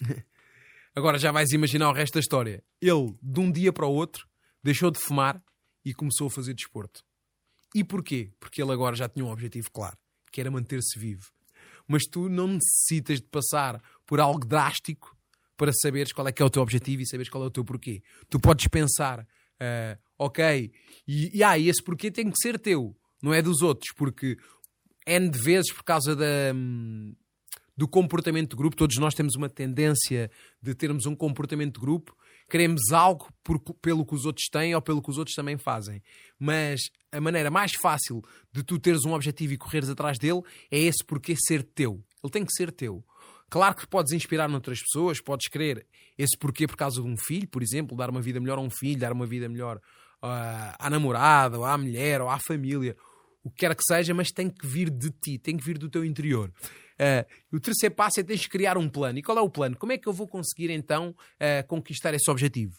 Agora 0.94 1.18
já 1.18 1.30
vais 1.30 1.50
imaginar 1.50 1.90
o 1.90 1.92
resto 1.92 2.14
da 2.14 2.20
história. 2.20 2.62
Ele, 2.80 3.14
de 3.22 3.40
um 3.40 3.50
dia 3.50 3.72
para 3.72 3.86
o 3.86 3.92
outro, 3.92 4.26
deixou 4.62 4.90
de 4.90 4.98
fumar 4.98 5.42
e 5.84 5.92
começou 5.94 6.26
a 6.26 6.30
fazer 6.30 6.54
desporto. 6.54 7.04
E 7.74 7.84
porquê? 7.84 8.32
Porque 8.40 8.62
ele 8.62 8.72
agora 8.72 8.96
já 8.96 9.08
tinha 9.08 9.24
um 9.24 9.30
objetivo 9.30 9.70
claro, 9.70 9.96
que 10.32 10.40
era 10.40 10.50
manter-se 10.50 10.98
vivo. 10.98 11.30
Mas 11.86 12.04
tu 12.04 12.28
não 12.28 12.48
necessitas 12.48 13.20
de 13.20 13.26
passar 13.28 13.82
por 14.06 14.18
algo 14.18 14.44
drástico 14.46 15.15
para 15.56 15.72
saberes 15.72 16.12
qual 16.12 16.28
é 16.28 16.32
que 16.32 16.42
é 16.42 16.44
o 16.44 16.50
teu 16.50 16.62
objetivo 16.62 17.02
e 17.02 17.06
saberes 17.06 17.30
qual 17.30 17.44
é 17.44 17.46
o 17.46 17.50
teu 17.50 17.64
porquê. 17.64 18.02
Tu 18.28 18.38
podes 18.38 18.66
pensar, 18.68 19.20
uh, 19.20 19.98
ok, 20.18 20.70
e, 21.06 21.38
e, 21.38 21.42
ah, 21.42 21.58
esse 21.58 21.82
porquê 21.82 22.10
tem 22.10 22.30
que 22.30 22.38
ser 22.40 22.58
teu, 22.58 22.96
não 23.22 23.32
é 23.32 23.40
dos 23.40 23.62
outros, 23.62 23.92
porque 23.96 24.36
N 25.06 25.30
de 25.30 25.38
vezes 25.38 25.72
por 25.72 25.84
causa 25.84 26.14
da, 26.16 26.52
hum, 26.54 27.14
do 27.76 27.86
comportamento 27.86 28.50
de 28.50 28.56
grupo, 28.56 28.76
todos 28.76 28.96
nós 28.96 29.14
temos 29.14 29.34
uma 29.34 29.48
tendência 29.48 30.30
de 30.60 30.74
termos 30.74 31.06
um 31.06 31.14
comportamento 31.14 31.74
de 31.74 31.80
grupo, 31.80 32.16
queremos 32.48 32.90
algo 32.92 33.28
por, 33.44 33.58
pelo 33.80 34.04
que 34.04 34.14
os 34.14 34.24
outros 34.24 34.46
têm 34.50 34.74
ou 34.74 34.80
pelo 34.80 35.02
que 35.02 35.10
os 35.10 35.18
outros 35.18 35.34
também 35.34 35.58
fazem. 35.58 36.02
Mas 36.38 36.80
a 37.12 37.20
maneira 37.20 37.50
mais 37.50 37.72
fácil 37.74 38.22
de 38.52 38.62
tu 38.62 38.78
teres 38.78 39.04
um 39.04 39.12
objetivo 39.12 39.52
e 39.52 39.58
correres 39.58 39.88
atrás 39.88 40.18
dele 40.18 40.42
é 40.70 40.78
esse 40.78 41.04
porquê 41.04 41.34
ser 41.36 41.62
teu. 41.62 42.02
Ele 42.22 42.32
tem 42.32 42.44
que 42.44 42.52
ser 42.52 42.72
teu. 42.72 43.04
Claro 43.48 43.76
que 43.76 43.86
podes 43.86 44.12
inspirar 44.12 44.48
noutras 44.48 44.80
pessoas, 44.80 45.20
podes 45.20 45.48
querer 45.48 45.86
esse 46.18 46.36
porquê 46.36 46.66
por 46.66 46.76
causa 46.76 47.00
de 47.00 47.06
um 47.06 47.16
filho, 47.16 47.48
por 47.48 47.62
exemplo, 47.62 47.96
dar 47.96 48.10
uma 48.10 48.20
vida 48.20 48.40
melhor 48.40 48.58
a 48.58 48.60
um 48.60 48.70
filho, 48.70 48.98
dar 48.98 49.12
uma 49.12 49.26
vida 49.26 49.48
melhor 49.48 49.76
uh, 49.76 50.74
à 50.78 50.90
namorada, 50.90 51.58
ou 51.58 51.64
à 51.64 51.78
mulher, 51.78 52.20
ou 52.20 52.28
à 52.28 52.38
família, 52.38 52.96
o 53.44 53.50
que 53.50 53.58
quer 53.58 53.76
que 53.76 53.84
seja, 53.84 54.12
mas 54.12 54.32
tem 54.32 54.50
que 54.50 54.66
vir 54.66 54.90
de 54.90 55.10
ti, 55.10 55.38
tem 55.38 55.56
que 55.56 55.64
vir 55.64 55.78
do 55.78 55.88
teu 55.88 56.04
interior. 56.04 56.52
Uh, 56.98 57.56
o 57.56 57.60
terceiro 57.60 57.94
passo 57.94 58.20
é 58.20 58.22
tens 58.22 58.40
de 58.40 58.48
criar 58.48 58.76
um 58.76 58.88
plano. 58.88 59.18
E 59.18 59.22
qual 59.22 59.38
é 59.38 59.40
o 59.40 59.50
plano? 59.50 59.76
Como 59.76 59.92
é 59.92 59.98
que 59.98 60.08
eu 60.08 60.12
vou 60.12 60.26
conseguir 60.26 60.70
então 60.70 61.10
uh, 61.10 61.66
conquistar 61.68 62.14
esse 62.14 62.28
objetivo? 62.30 62.72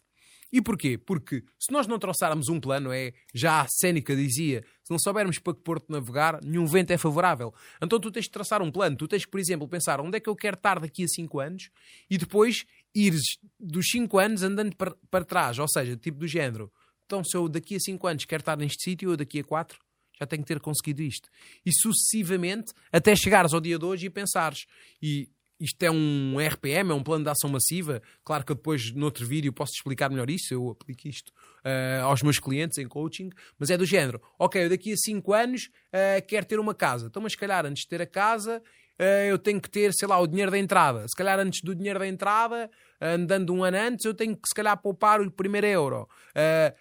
E 0.52 0.62
porquê? 0.62 0.98
Porque 0.98 1.44
se 1.60 1.72
nós 1.72 1.88
não 1.88 2.00
trouxermos 2.00 2.48
um 2.48 2.60
plano, 2.60 2.92
é 2.92 3.14
já 3.34 3.62
a 3.62 3.68
Sénica 3.68 4.16
dizia, 4.16 4.64
se 4.84 4.92
não 4.92 4.98
soubermos 4.98 5.40
para 5.40 5.54
que 5.54 5.62
porto 5.62 5.92
navegar, 5.92 6.40
nenhum 6.44 6.66
vento 6.66 6.92
é 6.92 6.98
favorável. 6.98 7.54
Então 7.82 8.00
tu 8.00 8.10
tens 8.10 8.26
de 8.26 8.32
traçar 8.32 8.62
um 8.62 8.72
plano. 8.72 8.96
Tu 8.96 9.08
tens 9.08 9.26
por 9.26 9.40
exemplo, 9.40 9.68
pensar 9.68 10.00
onde 10.00 10.18
é 10.18 10.20
que 10.20 10.30
eu 10.30 10.36
quero 10.36 10.56
estar 10.56 10.80
daqui 10.80 11.04
a 11.04 11.08
5 11.08 11.40
anos 11.40 11.70
e 12.10 12.18
depois 12.18 12.66
ires 12.96 13.38
dos 13.60 13.88
5 13.90 14.18
anos 14.18 14.44
andando 14.44 14.76
para, 14.76 14.96
para 15.12 15.26
trás. 15.26 15.60
Ou 15.60 15.68
seja, 15.68 15.98
tipo 15.98 16.20
do 16.20 16.28
género. 16.28 16.72
Então 17.06 17.24
se 17.24 17.36
eu 17.36 17.50
daqui 17.50 17.76
a 17.76 17.80
5 17.80 18.08
anos 18.08 18.26
quero 18.26 18.42
estar 18.42 18.58
neste 18.58 18.84
sítio, 18.84 19.10
ou 19.12 19.18
daqui 19.18 19.40
a 19.40 19.44
4, 19.44 19.78
já 20.20 20.26
tenho 20.26 20.44
que 20.44 20.48
ter 20.48 20.60
conseguido 20.60 21.02
isto. 21.02 21.30
E 21.66 21.72
sucessivamente 21.74 22.74
até 22.92 23.16
chegares 23.16 23.54
ao 23.54 23.62
dia 23.62 23.78
de 23.78 23.86
hoje 23.86 24.08
e 24.08 24.10
pensares. 24.10 24.66
E 25.02 25.30
isto 25.60 25.82
é 25.84 25.90
um 25.90 26.38
RPM, 26.40 26.92
é 26.92 26.94
um 26.94 27.04
plano 27.04 27.24
de 27.24 27.30
ação 27.30 27.50
massiva. 27.50 28.02
Claro 28.24 28.46
que 28.46 28.54
depois, 28.54 28.92
noutro 28.92 29.26
vídeo, 29.26 29.52
posso 29.52 29.74
explicar 29.74 30.10
melhor 30.10 30.30
isso. 30.30 30.54
Eu 30.54 30.70
aplico 30.70 31.08
isto 31.08 31.30
uh, 31.30 32.04
aos 32.04 32.22
meus 32.22 32.40
clientes 32.40 32.78
em 32.78 32.88
coaching, 32.88 33.30
mas 33.58 33.70
é 33.70 33.78
do 33.78 33.86
género: 33.86 34.22
ok, 34.38 34.66
eu 34.66 34.70
daqui 34.70 34.94
a 34.94 34.98
5 34.98 35.34
anos 35.34 35.70
uh, 35.94 36.26
quero 36.28 36.46
ter 36.46 36.60
uma 36.60 36.76
casa. 36.76 37.08
Então, 37.08 37.22
mas 37.22 37.32
se 37.32 37.38
calhar 37.38 37.66
antes 37.66 37.84
de 37.84 37.90
ter 37.90 38.02
a 38.02 38.06
casa, 38.06 38.62
uh, 39.00 39.04
eu 39.28 39.40
tenho 39.40 39.60
que 39.60 39.70
ter, 39.70 39.92
sei 39.94 40.08
lá, 40.08 40.20
o 40.20 40.28
dinheiro 40.28 40.52
da 40.52 40.60
entrada. 40.60 41.08
Se 41.08 41.16
calhar 41.16 41.40
antes 41.40 41.62
do 41.64 41.74
dinheiro 41.74 42.00
da 42.00 42.08
entrada, 42.08 42.70
andando 43.02 43.54
um 43.54 43.64
ano 43.64 43.78
antes, 43.78 44.06
eu 44.06 44.14
tenho 44.14 44.36
que, 44.36 44.48
se 44.48 44.54
calhar, 44.54 44.78
poupar 44.78 45.22
o 45.22 45.32
primeiro 45.32 45.68
euro. 45.68 46.08
Uh, 46.36 46.76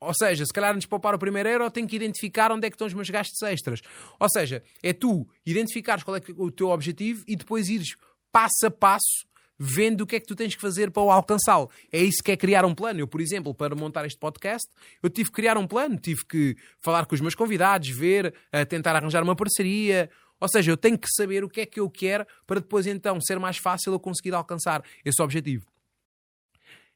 ou 0.00 0.14
seja, 0.14 0.44
se 0.44 0.52
calhar 0.52 0.70
antes 0.70 0.82
de 0.82 0.88
poupar 0.88 1.14
o 1.14 1.18
primeiro 1.18 1.48
euro, 1.48 1.70
tenho 1.70 1.88
que 1.88 1.96
identificar 1.96 2.52
onde 2.52 2.66
é 2.66 2.70
que 2.70 2.74
estão 2.74 2.86
os 2.86 2.94
meus 2.94 3.08
gastos 3.08 3.40
extras. 3.42 3.80
Ou 4.20 4.28
seja, 4.28 4.62
é 4.82 4.92
tu 4.92 5.26
identificares 5.44 6.04
qual 6.04 6.16
é, 6.16 6.20
o 6.36 6.50
teu 6.50 6.68
objetivo 6.68 7.24
e 7.26 7.34
depois 7.34 7.68
ires 7.68 7.96
passo 8.30 8.66
a 8.66 8.70
passo 8.70 9.26
vendo 9.58 10.02
o 10.02 10.06
que 10.06 10.16
é 10.16 10.20
que 10.20 10.26
tu 10.26 10.36
tens 10.36 10.54
que 10.54 10.60
fazer 10.60 10.90
para 10.90 11.02
o 11.02 11.10
alcançá-lo. 11.10 11.70
É 11.90 12.02
isso 12.02 12.22
que 12.22 12.30
é 12.30 12.36
criar 12.36 12.64
um 12.64 12.74
plano. 12.74 13.00
Eu, 13.00 13.08
por 13.08 13.20
exemplo, 13.20 13.54
para 13.54 13.74
montar 13.74 14.04
este 14.04 14.18
podcast, 14.18 14.68
eu 15.02 15.08
tive 15.08 15.30
que 15.30 15.36
criar 15.36 15.56
um 15.56 15.66
plano, 15.66 15.98
tive 15.98 16.24
que 16.26 16.56
falar 16.80 17.06
com 17.06 17.14
os 17.14 17.20
meus 17.20 17.34
convidados, 17.34 17.88
ver, 17.88 18.34
eh, 18.52 18.64
tentar 18.64 18.94
arranjar 18.94 19.22
uma 19.22 19.34
parceria. 19.34 20.10
Ou 20.38 20.48
seja, 20.48 20.70
eu 20.70 20.76
tenho 20.76 20.98
que 20.98 21.08
saber 21.08 21.42
o 21.42 21.48
que 21.48 21.62
é 21.62 21.66
que 21.66 21.80
eu 21.80 21.88
quero 21.88 22.26
para 22.46 22.60
depois 22.60 22.86
então 22.86 23.18
ser 23.20 23.38
mais 23.38 23.56
fácil 23.56 23.92
eu 23.92 23.98
conseguir 23.98 24.34
alcançar 24.34 24.84
esse 25.04 25.22
objetivo. 25.22 25.64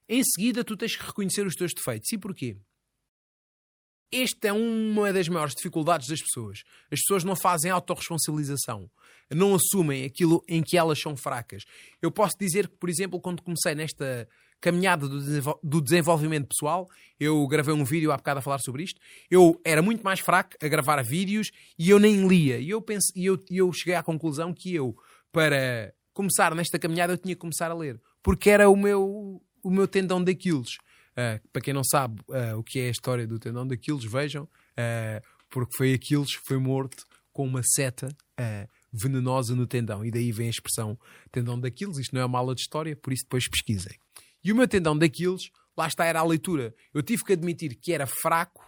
Em 0.07 0.23
seguida, 0.23 0.63
tu 0.63 0.77
tens 0.77 0.97
que 0.97 1.07
reconhecer 1.07 1.47
os 1.47 1.55
teus 1.55 1.73
defeitos. 1.73 2.13
E 2.13 2.19
porquê? 2.19 2.57
Esta 4.13 4.49
é 4.49 4.53
uma 4.53 5.13
das 5.13 5.29
maiores 5.29 5.55
dificuldades 5.55 6.09
das 6.09 6.21
pessoas. 6.21 6.63
As 6.91 7.01
pessoas 7.01 7.23
não 7.23 7.37
fazem 7.37 7.71
autorresponsabilização. 7.71 8.91
Não 9.31 9.55
assumem 9.55 10.05
aquilo 10.05 10.43
em 10.49 10.63
que 10.63 10.77
elas 10.77 11.01
são 11.01 11.17
fracas. 11.17 11.63
Eu 12.03 12.11
posso 12.11 12.37
dizer 12.39 12.67
que, 12.67 12.77
por 12.77 12.91
exemplo, 12.91 13.21
quando 13.21 13.43
comecei 13.43 13.75
nesta 13.75 14.29
caminhada 14.61 15.09
do 15.09 15.81
desenvolvimento 15.81 16.49
pessoal, 16.49 16.89
eu 17.19 17.47
gravei 17.47 17.73
um 17.73 17.85
vídeo 17.85 18.13
há 18.13 18.17
bocado 18.17 18.41
a 18.41 18.43
falar 18.43 18.59
sobre 18.59 18.83
isto. 18.83 19.01
Eu 19.31 19.61
era 19.65 19.81
muito 19.81 20.03
mais 20.03 20.21
fraco 20.21 20.57
a 20.61 20.69
gravar 20.69 21.03
vídeos 21.03 21.51
e 21.79 21.89
eu 21.89 21.99
nem 21.99 22.27
lia. 22.27 22.59
E 22.59 22.71
eu, 22.71 22.83
penso, 22.83 23.13
e 23.15 23.27
eu, 23.27 23.39
eu 23.51 23.73
cheguei 23.73 23.95
à 23.95 24.03
conclusão 24.03 24.53
que 24.53 24.75
eu, 24.75 24.97
para 25.33 25.95
começar 26.13 26.55
nesta 26.55 26.79
caminhada, 26.79 27.13
eu 27.13 27.19
tinha 27.19 27.35
que 27.35 27.41
começar 27.41 27.71
a 27.71 27.75
ler. 27.75 28.01
Porque 28.23 28.51
era 28.51 28.69
o 28.69 28.77
meu, 28.77 29.41
o 29.63 29.71
meu 29.71 29.89
tendão 29.89 30.23
daqueles. 30.23 30.77
Uh, 31.21 31.49
para 31.53 31.61
quem 31.61 31.75
não 31.75 31.85
sabe 31.85 32.23
uh, 32.29 32.57
o 32.57 32.63
que 32.63 32.79
é 32.79 32.87
a 32.87 32.91
história 32.91 33.27
do 33.27 33.39
tendão 33.39 33.67
daqueles, 33.67 34.05
vejam, 34.05 34.45
uh, 34.45 35.27
porque 35.51 35.77
foi 35.77 35.93
Aquiles 35.93 36.35
que 36.35 36.47
foi 36.47 36.57
morto 36.57 37.05
com 37.31 37.47
uma 37.47 37.63
seta 37.63 38.09
venenosa 38.93 39.55
no 39.55 39.67
tendão. 39.67 40.05
E 40.05 40.11
daí 40.11 40.33
vem 40.33 40.47
a 40.47 40.51
expressão 40.51 40.99
tendão 41.31 41.61
daqueles. 41.61 41.99
Isto 41.99 42.15
não 42.15 42.23
é 42.23 42.25
uma 42.25 42.39
aula 42.39 42.55
de 42.55 42.63
história, 42.63 42.97
por 42.97 43.13
isso 43.13 43.25
depois 43.25 43.47
pesquisem. 43.47 43.97
E 44.43 44.51
o 44.51 44.57
meu 44.57 44.67
tendão 44.67 44.97
daqueles, 44.97 45.51
lá 45.77 45.87
está, 45.87 46.07
era 46.07 46.21
a 46.21 46.25
leitura. 46.25 46.75
Eu 46.95 47.03
tive 47.03 47.23
que 47.23 47.35
admitir 47.35 47.77
que 47.77 47.93
era 47.93 48.07
fraco 48.07 48.65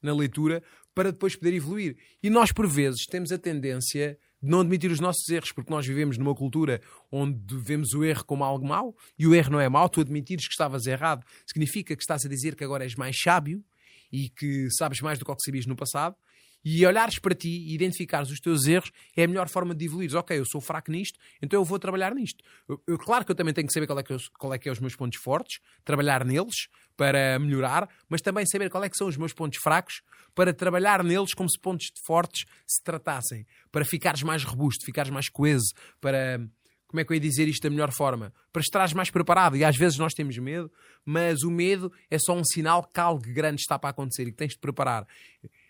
na 0.00 0.14
leitura 0.14 0.62
para 0.94 1.10
depois 1.10 1.34
poder 1.34 1.54
evoluir. 1.54 1.96
E 2.22 2.30
nós, 2.30 2.52
por 2.52 2.66
vezes, 2.66 3.04
temos 3.06 3.32
a 3.32 3.38
tendência 3.38 4.12
de 4.12 4.18
não 4.50 4.60
admitir 4.60 4.90
os 4.90 5.00
nossos 5.00 5.28
erros, 5.28 5.52
porque 5.52 5.70
nós 5.70 5.86
vivemos 5.86 6.18
numa 6.18 6.34
cultura 6.34 6.80
onde 7.10 7.56
vemos 7.56 7.92
o 7.92 8.04
erro 8.04 8.24
como 8.24 8.44
algo 8.44 8.66
mau, 8.66 8.96
e 9.18 9.26
o 9.26 9.34
erro 9.34 9.52
não 9.52 9.60
é 9.60 9.68
mau, 9.68 9.88
tu 9.88 10.00
admitires 10.00 10.46
que 10.46 10.52
estavas 10.52 10.86
errado, 10.86 11.24
significa 11.46 11.94
que 11.96 12.02
estás 12.02 12.24
a 12.24 12.28
dizer 12.28 12.54
que 12.54 12.64
agora 12.64 12.84
és 12.84 12.94
mais 12.94 13.16
sábio 13.20 13.64
e 14.12 14.28
que 14.28 14.68
sabes 14.70 15.00
mais 15.00 15.18
do 15.18 15.24
que, 15.24 15.30
o 15.30 15.36
que 15.36 15.42
sabias 15.42 15.66
no 15.66 15.76
passado, 15.76 16.16
e 16.64 16.84
olhares 16.84 17.18
para 17.18 17.34
ti 17.34 17.48
e 17.48 17.74
identificares 17.74 18.30
os 18.30 18.40
teus 18.40 18.66
erros 18.66 18.90
é 19.16 19.24
a 19.24 19.28
melhor 19.28 19.48
forma 19.48 19.74
de 19.74 19.84
evoluir. 19.84 20.14
Ok, 20.14 20.38
eu 20.38 20.44
sou 20.44 20.60
fraco 20.60 20.90
nisto, 20.90 21.18
então 21.40 21.60
eu 21.60 21.64
vou 21.64 21.78
trabalhar 21.78 22.14
nisto. 22.14 22.42
Eu, 22.68 22.82
eu, 22.86 22.98
claro 22.98 23.24
que 23.24 23.30
eu 23.30 23.36
também 23.36 23.54
tenho 23.54 23.66
que 23.66 23.72
saber 23.72 23.86
qual 23.86 23.98
é 23.98 24.02
que, 24.02 24.12
eu, 24.12 24.18
qual 24.38 24.52
é 24.52 24.58
que 24.58 24.68
é 24.68 24.72
os 24.72 24.80
meus 24.80 24.96
pontos 24.96 25.18
fortes, 25.20 25.60
trabalhar 25.84 26.24
neles 26.24 26.68
para 26.96 27.38
melhorar, 27.38 27.88
mas 28.08 28.20
também 28.20 28.46
saber 28.46 28.70
qual 28.70 28.82
é 28.82 28.88
que 28.88 28.96
são 28.96 29.06
os 29.06 29.16
meus 29.16 29.32
pontos 29.32 29.58
fracos 29.62 30.02
para 30.34 30.52
trabalhar 30.52 31.04
neles 31.04 31.34
como 31.34 31.48
se 31.48 31.58
pontos 31.58 31.86
fortes 32.04 32.46
se 32.66 32.82
tratassem. 32.82 33.46
Para 33.70 33.84
ficares 33.84 34.22
mais 34.22 34.42
robusto, 34.42 34.84
ficares 34.84 35.10
mais 35.10 35.28
coeso, 35.28 35.72
para 36.00 36.40
como 36.88 37.00
é 37.00 37.04
que 37.04 37.12
eu 37.12 37.14
ia 37.16 37.20
dizer 37.20 37.48
isto 37.48 37.62
da 37.62 37.70
melhor 37.70 37.92
forma? 37.92 38.32
Para 38.52 38.62
estares 38.62 38.92
mais 38.92 39.10
preparado. 39.10 39.56
E 39.56 39.64
às 39.64 39.76
vezes 39.76 39.98
nós 39.98 40.14
temos 40.14 40.38
medo, 40.38 40.70
mas 41.04 41.42
o 41.42 41.50
medo 41.50 41.92
é 42.10 42.18
só 42.18 42.32
um 42.32 42.44
sinal 42.44 42.84
que 42.84 43.00
algo 43.00 43.20
grande 43.20 43.60
está 43.60 43.78
para 43.78 43.90
acontecer 43.90 44.22
e 44.22 44.30
que 44.30 44.36
tens 44.36 44.52
de 44.52 44.58
preparar. 44.58 45.06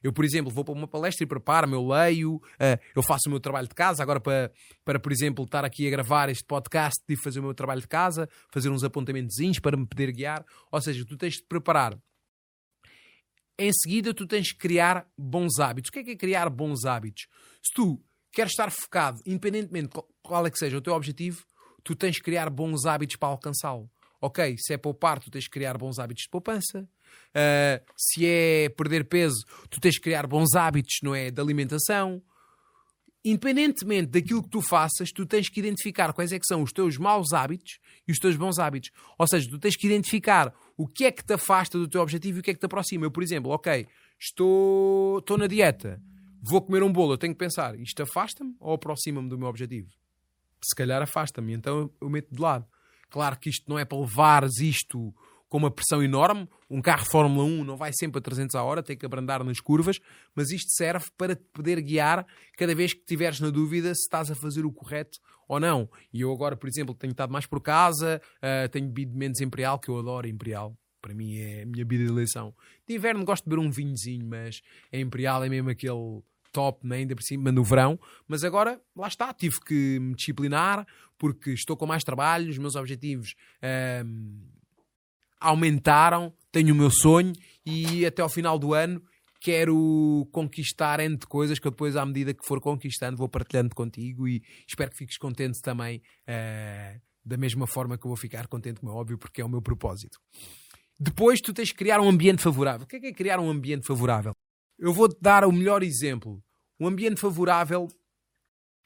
Eu, 0.07 0.13
por 0.13 0.25
exemplo, 0.25 0.53
vou 0.53 0.65
para 0.65 0.73
uma 0.73 0.87
palestra 0.87 1.25
e 1.25 1.27
preparo-me, 1.27 1.75
eu 1.75 1.85
leio, 1.85 2.37
uh, 2.37 2.81
eu 2.95 3.03
faço 3.03 3.29
o 3.29 3.31
meu 3.31 3.41
trabalho 3.41 3.67
de 3.67 3.75
casa, 3.75 4.05
agora 4.05 4.21
para, 4.21 4.53
para, 4.85 5.01
por 5.01 5.11
exemplo, 5.11 5.45
estar 5.45 5.65
aqui 5.65 5.85
a 5.85 5.91
gravar 5.91 6.29
este 6.29 6.45
podcast 6.45 7.03
e 7.09 7.17
fazer 7.17 7.41
o 7.41 7.43
meu 7.43 7.55
trabalho 7.55 7.81
de 7.81 7.89
casa, 7.89 8.29
fazer 8.53 8.71
uns 8.71 8.85
apontamentozinhos 8.85 9.59
para 9.59 9.77
me 9.77 9.85
poder 9.85 10.13
guiar. 10.13 10.47
Ou 10.71 10.81
seja, 10.81 11.05
tu 11.05 11.17
tens 11.17 11.35
de 11.35 11.43
preparar. 11.43 11.99
Em 13.59 13.73
seguida, 13.73 14.15
tu 14.15 14.29
tens 14.29 14.47
de 14.47 14.55
criar 14.55 15.05
bons 15.19 15.59
hábitos. 15.59 15.89
O 15.89 15.93
que 15.93 15.99
é 15.99 16.05
que 16.05 16.11
é 16.13 16.17
criar 16.17 16.49
bons 16.51 16.85
hábitos? 16.85 17.27
Se 17.61 17.75
tu 17.75 18.01
queres 18.31 18.53
estar 18.53 18.71
focado, 18.71 19.21
independentemente 19.27 19.91
qual 20.23 20.47
é 20.47 20.51
que 20.53 20.59
seja 20.59 20.77
o 20.77 20.81
teu 20.81 20.93
objetivo, 20.93 21.45
tu 21.83 21.97
tens 21.97 22.15
de 22.15 22.23
criar 22.23 22.49
bons 22.49 22.87
hábitos 22.87 23.17
para 23.17 23.31
alcançá-lo. 23.31 23.91
Ok, 24.21 24.55
se 24.57 24.73
é 24.73 24.79
poupar, 24.79 25.19
tu 25.19 25.33
tens 25.33 25.43
de 25.43 25.51
criar 25.51 25.77
bons 25.77 25.99
hábitos 25.99 26.23
de 26.23 26.31
poupança. 26.31 26.89
Uh, 27.37 27.85
se 27.97 28.25
é 28.25 28.69
perder 28.71 29.05
peso, 29.05 29.45
tu 29.69 29.81
tens 29.81 29.95
de 29.95 30.01
criar 30.01 30.27
bons 30.27 30.55
hábitos, 30.55 30.97
não 31.03 31.15
é? 31.15 31.31
De 31.31 31.41
alimentação. 31.41 32.23
Independentemente 33.25 34.09
daquilo 34.13 34.43
que 34.43 34.51
tu 34.51 34.63
faças, 34.63 35.11
tu 35.11 35.27
tens 35.27 35.49
que 35.49 35.61
identificar 35.61 36.13
quais 36.13 36.33
é 36.33 36.39
que 36.39 36.47
são 36.47 36.63
os 36.63 36.73
teus 36.73 36.97
maus 36.97 37.33
hábitos 37.33 37.79
e 38.07 38.13
os 38.13 38.19
teus 38.19 38.37
bons 38.37 38.59
hábitos. 38.59 38.91
Ou 39.19 39.27
seja, 39.27 39.49
tu 39.51 39.59
tens 39.59 39.77
que 39.77 39.87
identificar 39.87 40.55
o 40.77 40.87
que 40.87 41.05
é 41.05 41.13
que 41.13 41.25
te 41.25 41.35
afasta 41.35 41.77
do 41.79 41.89
teu 41.89 42.01
objetivo 42.01 42.39
e 42.39 42.41
o 42.41 42.43
que 42.43 42.53
é 42.53 42.55
que 42.55 42.61
te 42.61 42.67
aproxima. 42.67 43.05
Eu, 43.05 43.11
por 43.11 43.23
exemplo, 43.23 43.51
ok, 43.51 43.87
estou, 44.19 45.19
estou 45.19 45.37
na 45.37 45.47
dieta, 45.47 46.01
vou 46.43 46.63
comer 46.63 46.83
um 46.83 46.93
bolo, 46.93 47.15
eu 47.15 47.19
tenho 47.19 47.35
que 47.35 47.39
pensar, 47.39 47.79
isto 47.79 48.03
afasta-me 48.03 48.55
ou 48.61 48.75
aproxima-me 48.75 49.29
do 49.29 49.37
meu 49.37 49.49
objetivo? 49.49 49.89
Se 50.63 50.75
calhar 50.75 51.03
afasta-me, 51.03 51.53
então 51.53 51.91
eu 52.01 52.09
meto 52.09 52.33
de 52.33 52.41
lado. 52.41 52.67
Claro 53.11 53.39
que 53.39 53.51
isto 53.51 53.69
não 53.69 53.79
é 53.79 53.85
para 53.85 53.99
levares 53.99 54.59
isto 54.59 55.15
com 55.49 55.59
uma 55.59 55.71
pressão 55.71 56.03
enorme. 56.03 56.49
Um 56.69 56.81
carro 56.81 57.07
Fórmula 57.07 57.45
1 57.45 57.65
não 57.65 57.77
vai 57.77 57.93
sempre 57.93 58.19
a 58.19 58.23
300 58.23 58.55
a 58.55 58.63
hora, 58.63 58.83
tem 58.83 58.97
que 58.97 59.07
abrandar 59.07 59.45
nas 59.45 59.61
curvas, 59.61 59.99
mas 60.35 60.51
isto 60.51 60.71
serve 60.73 61.07
para 61.17 61.37
te 61.37 61.45
poder 61.53 61.81
guiar 61.81 62.27
cada 62.57 62.75
vez 62.75 62.93
que 62.93 63.01
estiveres 63.01 63.41
na 63.41 63.51
dúvida 63.51 63.95
se 63.95 64.03
estás 64.03 64.31
a 64.31 64.35
fazer 64.35 64.65
o 64.65 64.73
correto 64.73 65.19
ou 65.49 65.61
não. 65.61 65.89
E 66.13 66.21
eu 66.21 66.33
agora, 66.33 66.57
por 66.57 66.69
exemplo, 66.69 66.95
tenho 66.95 67.13
estado 67.13 67.33
mais 67.33 67.47
por 67.47 67.61
casa, 67.61 68.21
uh, 68.39 68.69
tenho 68.69 68.87
bebido 68.87 69.17
menos 69.17 69.41
Imperial, 69.41 69.79
que 69.79 69.89
eu 69.89 69.99
adoro 69.99 70.27
Imperial. 70.27 70.77
Para 71.01 71.15
mim 71.15 71.37
é 71.37 71.63
a 71.63 71.67
minha 71.67 71.85
vida 71.85 72.05
de 72.05 72.11
eleição. 72.11 72.53
De 72.87 72.95
inverno 72.95 73.25
gosto 73.25 73.45
de 73.45 73.51
beber 73.51 73.63
um 73.63 73.71
vinhozinho, 73.71 74.27
mas 74.27 74.61
a 74.93 74.97
Imperial 74.97 75.45
é 75.45 75.49
mesmo 75.49 75.71
aquele 75.71 76.23
top, 76.53 76.87
né? 76.87 76.97
ainda 76.97 77.15
por 77.15 77.23
cima 77.23 77.53
no 77.53 77.63
verão, 77.63 78.01
mas 78.27 78.43
agora 78.43 78.81
lá 78.97 79.07
está, 79.07 79.33
tive 79.35 79.61
que 79.61 79.99
me 80.01 80.15
disciplinar 80.15 80.87
porque 81.19 81.51
estou 81.51 81.77
com 81.77 81.87
mais 81.87 82.03
trabalho, 82.03 82.49
os 82.49 82.57
meus 82.57 82.75
objetivos 82.77 83.35
um, 84.05 84.41
aumentaram, 85.41 86.33
tenho 86.51 86.75
o 86.75 86.77
meu 86.77 86.91
sonho 86.91 87.33
e 87.65 88.07
até 88.07 88.23
ao 88.23 88.29
final 88.29 88.59
do 88.59 88.75
ano 88.75 89.03
quero 89.41 90.29
conquistar 90.33 90.99
de 90.99 91.27
coisas 91.27 91.59
que 91.59 91.67
eu 91.67 91.71
depois, 91.71 91.97
à 91.97 92.05
medida 92.05 92.35
que 92.35 92.45
for 92.45 92.61
conquistando, 92.61 93.17
vou 93.17 93.29
partilhando 93.29 93.75
contigo 93.75 94.27
e 94.27 94.43
espero 94.67 94.91
que 94.91 94.97
fiques 94.97 95.19
contente 95.19 95.61
também, 95.63 96.03
uh, 96.29 97.01
da 97.25 97.37
mesma 97.37 97.67
forma 97.67 97.97
que 97.97 98.05
eu 98.05 98.09
vou 98.09 98.17
ficar 98.17 98.49
contente, 98.49 98.81
como 98.81 98.93
é 98.93 98.95
óbvio, 98.95 99.19
porque 99.19 99.41
é 99.41 99.45
o 99.45 99.49
meu 99.49 99.63
propósito. 99.63 100.19
Depois 100.99 101.41
tu 101.41 101.53
tens 101.53 101.71
que 101.71 101.77
criar 101.77 102.01
um 102.01 102.09
ambiente 102.09 102.43
favorável. 102.43 102.85
O 102.85 102.89
que 102.89 102.97
é, 102.97 103.01
que 103.01 103.07
é 103.07 103.13
criar 103.13 103.39
um 103.39 103.51
ambiente 103.51 103.87
favorável? 103.87 104.33
Eu 104.79 104.93
vou-te 104.93 105.19
dar 105.21 105.45
o 105.45 105.53
melhor 105.53 105.83
exemplo. 105.83 106.43
Um 106.81 106.87
ambiente 106.87 107.21
favorável 107.21 107.89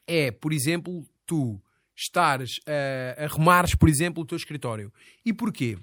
é, 0.06 0.30
por 0.30 0.52
exemplo, 0.52 1.06
tu 1.24 1.58
estares 1.96 2.60
a 2.66 3.24
arrumares, 3.24 3.74
por 3.74 3.88
exemplo, 3.88 4.22
o 4.22 4.26
teu 4.26 4.36
escritório. 4.36 4.92
E 5.24 5.32
porquê? 5.32 5.78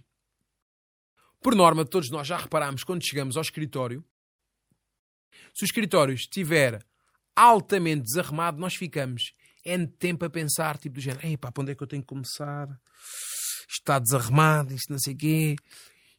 Por 1.42 1.56
norma, 1.56 1.86
todos 1.86 2.10
nós 2.10 2.28
já 2.28 2.38
reparamos 2.38 2.84
quando 2.84 3.06
chegamos 3.06 3.38
ao 3.38 3.42
escritório, 3.42 4.04
se 5.54 5.64
o 5.64 5.66
escritório 5.66 6.14
estiver 6.14 6.84
altamente 7.36 8.04
desarrumado, 8.04 8.60
nós 8.60 8.76
ficamos 8.76 9.34
N 9.64 9.86
tempo 9.86 10.26
a 10.26 10.30
pensar, 10.30 10.78
tipo 10.78 10.96
do 10.96 11.02
género, 11.02 11.26
ei 11.28 11.38
pá, 11.38 11.52
para 11.52 11.62
onde 11.62 11.72
é 11.72 11.76
que 11.76 11.84
eu 11.84 11.88
tenho 11.88 12.02
que 12.02 12.08
começar? 12.08 12.68
Isto 13.70 13.80
está 13.80 14.00
desarrumado, 14.00 14.74
isto 14.74 14.92
não 14.92 15.00
sei 15.00 15.14
o 15.14 15.18
quê. 15.18 15.56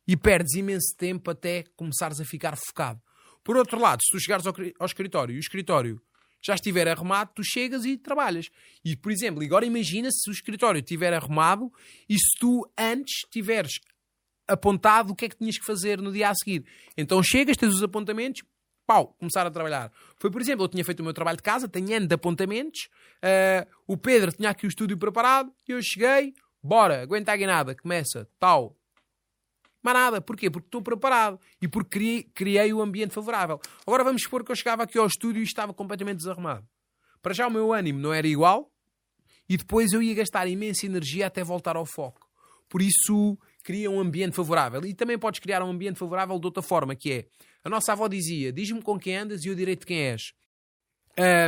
E 0.06 0.16
perdes 0.16 0.54
imenso 0.54 0.94
tempo 0.96 1.30
até 1.30 1.64
começares 1.74 2.20
a 2.20 2.24
ficar 2.24 2.56
focado. 2.56 3.00
Por 3.42 3.56
outro 3.56 3.78
lado, 3.80 4.02
se 4.02 4.10
tu 4.10 4.20
chegares 4.20 4.46
ao, 4.46 4.54
ao 4.78 4.86
escritório 4.86 5.34
e 5.34 5.38
o 5.38 5.40
escritório 5.40 6.00
já 6.44 6.54
estiver 6.54 6.86
arrumado, 6.86 7.32
tu 7.34 7.42
chegas 7.42 7.84
e 7.84 7.96
trabalhas. 7.96 8.50
E, 8.84 8.96
por 8.96 9.10
exemplo, 9.10 9.42
agora 9.42 9.64
imagina 9.64 10.08
se 10.10 10.30
o 10.30 10.32
escritório 10.32 10.78
estiver 10.78 11.12
arrumado 11.12 11.72
e 12.08 12.14
se 12.14 12.38
tu 12.38 12.70
antes 12.76 13.20
tiveres 13.30 13.80
apontado 14.48 15.12
o 15.12 15.14
que 15.14 15.26
é 15.26 15.28
que 15.28 15.36
tinhas 15.36 15.58
que 15.58 15.64
fazer 15.64 16.00
no 16.00 16.10
dia 16.10 16.30
a 16.30 16.34
seguir. 16.34 16.64
Então 16.96 17.22
chegas, 17.22 17.56
tens 17.56 17.74
os 17.74 17.82
apontamentos, 17.82 18.42
pau, 18.86 19.14
começar 19.18 19.46
a 19.46 19.50
trabalhar. 19.50 19.92
Foi, 20.16 20.30
por 20.30 20.40
exemplo, 20.40 20.64
eu 20.64 20.68
tinha 20.68 20.84
feito 20.84 21.00
o 21.00 21.04
meu 21.04 21.12
trabalho 21.12 21.36
de 21.36 21.42
casa, 21.42 21.68
tenho 21.68 21.90
N 21.90 22.06
de 22.06 22.14
apontamentos, 22.14 22.88
uh, 23.22 23.68
o 23.86 23.96
Pedro 23.96 24.32
tinha 24.32 24.50
aqui 24.50 24.66
o 24.66 24.68
estúdio 24.68 24.96
preparado, 24.96 25.52
eu 25.66 25.78
cheguei, 25.82 26.34
bora, 26.62 27.02
aguenta 27.02 27.32
a 27.32 27.36
nada, 27.36 27.74
começa, 27.74 28.26
tal, 28.38 28.78
mais 29.82 29.96
nada. 29.96 30.20
Porquê? 30.20 30.50
Porque 30.50 30.66
estou 30.66 30.82
preparado 30.82 31.40
e 31.60 31.68
porque 31.68 31.90
criei, 31.90 32.22
criei 32.34 32.72
o 32.72 32.80
ambiente 32.80 33.14
favorável. 33.14 33.60
Agora 33.86 34.04
vamos 34.04 34.22
supor 34.22 34.44
que 34.44 34.50
eu 34.50 34.56
chegava 34.56 34.82
aqui 34.82 34.98
ao 34.98 35.06
estúdio 35.06 35.40
e 35.40 35.44
estava 35.44 35.72
completamente 35.72 36.18
desarrumado. 36.18 36.66
Para 37.22 37.34
já 37.34 37.46
o 37.46 37.50
meu 37.50 37.72
ânimo 37.72 37.98
não 37.98 38.12
era 38.12 38.26
igual 38.26 38.70
e 39.48 39.56
depois 39.56 39.92
eu 39.92 40.02
ia 40.02 40.14
gastar 40.14 40.46
imensa 40.46 40.86
energia 40.86 41.26
até 41.26 41.42
voltar 41.42 41.76
ao 41.76 41.86
foco. 41.86 42.28
Por 42.68 42.82
isso, 42.82 43.38
cria 43.68 43.90
um 43.90 44.00
ambiente 44.00 44.34
favorável. 44.34 44.82
E 44.86 44.94
também 44.94 45.18
podes 45.18 45.40
criar 45.40 45.62
um 45.62 45.68
ambiente 45.68 45.98
favorável 45.98 46.38
de 46.38 46.46
outra 46.46 46.62
forma, 46.62 46.96
que 46.96 47.12
é... 47.12 47.26
A 47.62 47.68
nossa 47.68 47.92
avó 47.92 48.08
dizia, 48.08 48.50
diz-me 48.50 48.80
com 48.80 48.98
quem 48.98 49.14
andas 49.14 49.44
e 49.44 49.48
eu 49.48 49.54
direi 49.54 49.76
de 49.76 49.84
quem 49.84 49.98
és. 49.98 50.32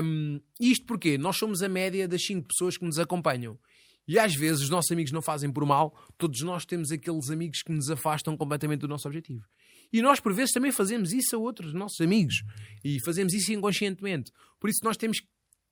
Um, 0.04 0.38
isto 0.60 0.84
porque 0.84 1.16
nós 1.16 1.38
somos 1.38 1.62
a 1.62 1.68
média 1.68 2.06
das 2.06 2.22
5 2.26 2.46
pessoas 2.46 2.76
que 2.76 2.84
nos 2.84 2.98
acompanham. 2.98 3.58
E 4.06 4.18
às 4.18 4.34
vezes 4.34 4.60
os 4.64 4.68
nossos 4.68 4.90
amigos 4.90 5.12
não 5.12 5.22
fazem 5.22 5.50
por 5.50 5.64
mal, 5.64 5.98
todos 6.18 6.42
nós 6.42 6.66
temos 6.66 6.92
aqueles 6.92 7.30
amigos 7.30 7.62
que 7.62 7.72
nos 7.72 7.88
afastam 7.88 8.36
completamente 8.36 8.80
do 8.80 8.88
nosso 8.88 9.08
objetivo. 9.08 9.46
E 9.90 10.02
nós, 10.02 10.20
por 10.20 10.34
vezes, 10.34 10.52
também 10.52 10.72
fazemos 10.72 11.14
isso 11.14 11.34
a 11.34 11.38
outros 11.38 11.72
nossos 11.72 12.02
amigos. 12.02 12.42
E 12.84 13.00
fazemos 13.02 13.32
isso 13.32 13.50
inconscientemente. 13.50 14.30
Por 14.60 14.68
isso, 14.68 14.80
nós 14.84 14.98
temos 14.98 15.20
que 15.20 15.26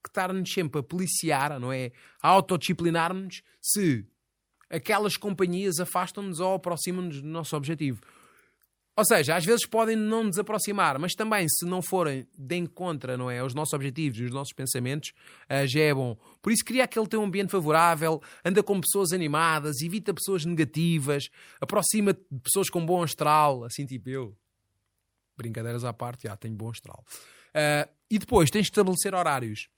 estar-nos 0.06 0.50
sempre 0.50 0.80
a 0.80 0.82
policiar, 0.82 1.60
não 1.60 1.70
é? 1.70 1.92
A 2.22 2.28
autodisciplinar-nos 2.28 3.42
se 3.60 4.06
aquelas 4.70 5.16
companhias 5.16 5.80
afastam-nos 5.80 6.40
ou 6.40 6.54
aproximam-nos 6.54 7.20
do 7.20 7.28
nosso 7.28 7.56
objetivo. 7.56 8.00
Ou 8.98 9.04
seja, 9.04 9.36
às 9.36 9.44
vezes 9.44 9.64
podem 9.64 9.94
não 9.94 10.24
nos 10.24 10.40
aproximar, 10.40 10.98
mas 10.98 11.14
também 11.14 11.46
se 11.48 11.64
não 11.64 11.80
forem 11.80 12.26
de 12.36 12.56
encontro 12.56 13.16
não 13.16 13.30
é, 13.30 13.38
aos 13.38 13.54
nossos 13.54 13.72
objetivos 13.72 14.18
e 14.18 14.24
os 14.24 14.32
nossos 14.32 14.52
pensamentos, 14.52 15.12
uh, 15.48 15.64
já 15.68 15.82
é 15.82 15.94
bom. 15.94 16.16
Por 16.42 16.50
isso 16.50 16.64
cria 16.64 16.82
aquele 16.82 17.06
teu 17.06 17.22
ambiente 17.22 17.52
favorável, 17.52 18.20
anda 18.44 18.60
com 18.60 18.80
pessoas 18.80 19.12
animadas, 19.12 19.82
evita 19.82 20.12
pessoas 20.12 20.44
negativas, 20.44 21.28
aproxima 21.60 22.12
de 22.12 22.40
pessoas 22.42 22.68
com 22.68 22.84
bom 22.84 23.00
astral, 23.00 23.62
assim 23.62 23.86
tipo 23.86 24.10
eu. 24.10 24.36
Brincadeiras 25.36 25.84
à 25.84 25.92
parte, 25.92 26.24
já 26.24 26.36
tenho 26.36 26.56
bom 26.56 26.68
astral. 26.68 27.04
Uh, 27.50 27.88
e 28.10 28.18
depois 28.18 28.50
tens 28.50 28.62
de 28.62 28.70
estabelecer 28.70 29.14
horários. 29.14 29.68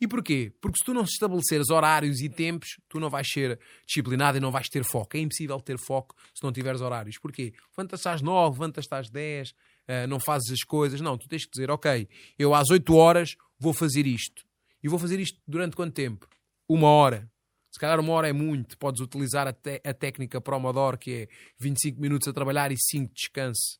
E 0.00 0.06
porquê? 0.06 0.52
Porque 0.60 0.78
se 0.78 0.84
tu 0.84 0.92
não 0.92 1.02
estabeleceres 1.02 1.70
horários 1.70 2.20
e 2.20 2.28
tempos, 2.28 2.68
tu 2.88 3.00
não 3.00 3.08
vais 3.08 3.26
ser 3.28 3.58
disciplinado 3.86 4.36
e 4.36 4.40
não 4.40 4.50
vais 4.50 4.68
ter 4.68 4.84
foco. 4.84 5.16
É 5.16 5.20
impossível 5.20 5.58
ter 5.60 5.78
foco 5.78 6.14
se 6.34 6.42
não 6.42 6.52
tiveres 6.52 6.82
horários. 6.82 7.18
Porquê? 7.18 7.54
Levantas-te 7.76 8.08
às 8.08 8.20
9, 8.20 8.58
levantas-te 8.58 8.94
às 8.94 9.08
10, 9.08 9.50
uh, 9.50 9.54
eh, 9.88 10.06
não 10.06 10.20
fazes 10.20 10.50
as 10.52 10.62
coisas. 10.62 11.00
Não, 11.00 11.16
tu 11.16 11.26
tens 11.28 11.44
que 11.44 11.50
dizer, 11.50 11.70
ok, 11.70 12.06
eu 12.38 12.54
às 12.54 12.68
8 12.70 12.94
horas 12.94 13.36
vou 13.58 13.72
fazer 13.72 14.06
isto. 14.06 14.44
E 14.82 14.88
vou 14.88 14.98
fazer 14.98 15.18
isto 15.18 15.40
durante 15.48 15.74
quanto 15.74 15.94
tempo? 15.94 16.28
Uma 16.68 16.88
hora. 16.88 17.30
Se 17.72 17.80
calhar 17.80 17.98
uma 17.98 18.12
hora 18.12 18.28
é 18.28 18.32
muito. 18.32 18.76
Podes 18.76 19.00
utilizar 19.00 19.48
a, 19.48 19.50
a 19.50 19.94
técnica 19.94 20.40
Promodoro, 20.40 20.98
que 20.98 21.12
é 21.12 21.28
25 21.58 22.00
minutos 22.00 22.28
a 22.28 22.32
trabalhar 22.32 22.70
e 22.70 22.76
5 22.78 23.08
de 23.08 23.14
descanso. 23.14 23.78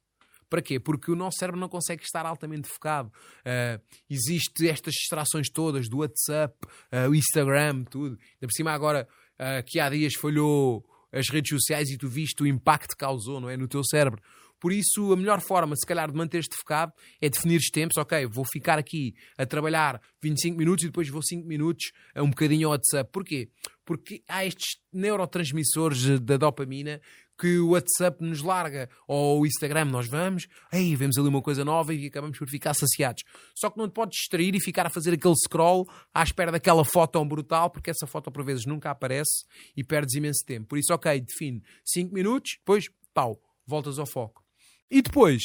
Para 0.49 0.63
quê? 0.63 0.79
Porque 0.79 1.11
o 1.11 1.17
nosso 1.17 1.39
cérebro 1.39 1.61
não 1.61 1.69
consegue 1.69 2.03
estar 2.03 2.25
altamente 2.25 2.69
focado. 2.69 3.09
Uh, 3.41 3.83
existe 4.09 4.69
estas 4.69 4.95
distrações 4.95 5.49
todas 5.51 5.89
do 5.89 5.99
WhatsApp, 5.99 6.55
uh, 6.93 7.11
o 7.11 7.15
Instagram, 7.15 7.85
tudo. 7.85 8.19
Ainda 8.35 8.47
por 8.47 8.53
cima 8.53 8.73
agora 8.73 9.09
uh, 9.35 9.65
que 9.67 9.81
há 9.81 9.89
dias 9.91 10.15
falhou 10.15 10.85
as 11.13 11.29
redes 11.29 11.51
sociais 11.51 11.89
e 11.91 11.97
tu 11.97 12.09
viste 12.09 12.43
o 12.43 12.47
impacto 12.47 12.91
que 12.91 12.97
causou 12.97 13.41
não 13.41 13.49
é, 13.49 13.57
no 13.57 13.67
teu 13.67 13.83
cérebro. 13.85 14.23
Por 14.59 14.73
isso, 14.73 15.13
a 15.13 15.17
melhor 15.17 15.41
forma, 15.41 15.77
se 15.77 15.87
calhar, 15.87 16.11
de 16.11 16.17
manter-te 16.17 16.57
focado 16.57 16.93
é 17.21 17.29
definir 17.29 17.59
os 17.59 17.69
tempos. 17.69 17.97
Ok, 17.99 18.27
vou 18.27 18.45
ficar 18.45 18.79
aqui 18.79 19.15
a 19.37 19.45
trabalhar 19.45 20.01
25 20.23 20.57
minutos 20.57 20.85
e 20.85 20.87
depois 20.89 21.09
vou 21.09 21.23
5 21.23 21.47
minutos 21.47 21.93
a 22.15 22.23
um 22.23 22.31
bocadinho 22.31 22.69
ao 22.69 22.73
WhatsApp. 22.73 23.11
Porquê? 23.13 23.51
Porque 23.87 24.23
há 24.29 24.45
estes 24.45 24.79
neurotransmissores 24.93 26.21
da 26.21 26.37
dopamina 26.37 27.01
que 27.39 27.59
o 27.59 27.71
WhatsApp 27.71 28.23
nos 28.23 28.43
larga 28.43 28.91
ou 29.07 29.41
o 29.41 29.47
Instagram 29.47 29.87
nós 29.87 30.09
vamos, 30.09 30.49
aí 30.73 30.97
vemos 30.97 31.17
ali 31.17 31.29
uma 31.29 31.43
coisa 31.43 31.65
nova 31.65 31.95
e 31.95 32.07
acabamos 32.07 32.39
por 32.39 32.49
ficar 32.49 32.75
saciados. 32.75 33.23
Só 33.55 33.71
que 33.71 33.79
não 33.79 33.89
te 33.89 33.93
podes 33.93 34.19
distrair 34.19 34.55
e 34.55 34.61
ficar 34.61 34.87
a 34.87 34.91
fazer 34.91 35.13
aquele 35.15 35.37
scroll 35.37 35.87
à 36.13 36.23
espera 36.23 36.51
daquela 36.51 36.85
foto 36.85 37.25
brutal, 37.25 37.71
porque 37.71 37.91
essa 37.91 38.07
foto 38.07 38.31
por 38.31 38.45
vezes 38.45 38.67
nunca 38.67 38.91
aparece 38.91 39.45
e 39.77 39.85
perdes 39.85 40.15
imenso 40.15 40.45
tempo. 40.45 40.67
Por 40.67 40.79
isso, 40.79 40.93
ok, 40.93 41.21
define 41.21 41.63
5 41.85 42.13
minutos, 42.13 42.57
depois, 42.59 42.89
pau, 43.15 43.41
voltas 43.67 43.99
ao 43.99 44.07
foco. 44.07 44.45
E 44.91 45.01
depois, 45.01 45.45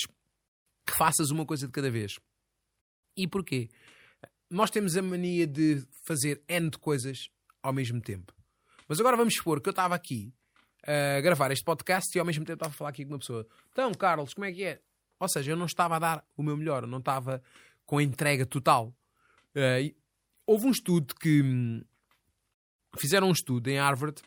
que 0.86 0.98
faças 0.98 1.30
uma 1.30 1.46
coisa 1.46 1.68
de 1.68 1.72
cada 1.72 1.92
vez. 1.92 2.18
E 3.16 3.28
porquê? 3.28 3.70
Nós 4.50 4.70
temos 4.70 4.98
a 4.98 5.02
mania 5.02 5.46
de 5.46 5.84
fazer 6.04 6.42
N 6.48 6.70
de 6.70 6.78
coisas 6.78 7.30
ao 7.62 7.74
mesmo 7.74 8.02
tempo. 8.02 8.34
Mas 8.88 9.00
agora 9.00 9.18
vamos 9.18 9.36
supor 9.36 9.62
que 9.62 9.70
eu 9.70 9.72
estava 9.72 9.96
aqui 9.96 10.34
a 10.86 11.22
gravar 11.22 11.52
este 11.52 11.64
podcast 11.64 12.16
e 12.16 12.20
ao 12.20 12.26
mesmo 12.26 12.44
tempo 12.44 12.56
estava 12.56 12.72
a 12.72 12.76
falar 12.76 12.90
aqui 12.90 13.06
com 13.06 13.14
uma 13.14 13.20
pessoa. 13.20 13.48
Então, 13.72 13.92
Carlos, 13.94 14.34
como 14.34 14.46
é 14.46 14.52
que 14.52 14.64
é? 14.64 14.82
Ou 15.20 15.30
seja, 15.30 15.52
eu 15.52 15.56
não 15.56 15.66
estava 15.68 15.96
a 15.96 16.00
dar 16.00 16.26
o 16.36 16.44
meu 16.44 16.58
melhor, 16.58 16.88
não 16.88 16.98
estava 16.98 17.42
com 17.86 18.00
a 18.00 18.04
entrega 18.04 18.46
total. 18.46 18.94
Uh, 19.56 19.96
houve 20.46 20.66
um 20.66 20.72
estudo 20.72 21.14
que. 21.16 21.42
Hum, 21.44 21.84
fizeram 22.98 23.28
um 23.30 23.32
estudo 23.32 23.68
em 23.70 23.78
Harvard 23.78 24.22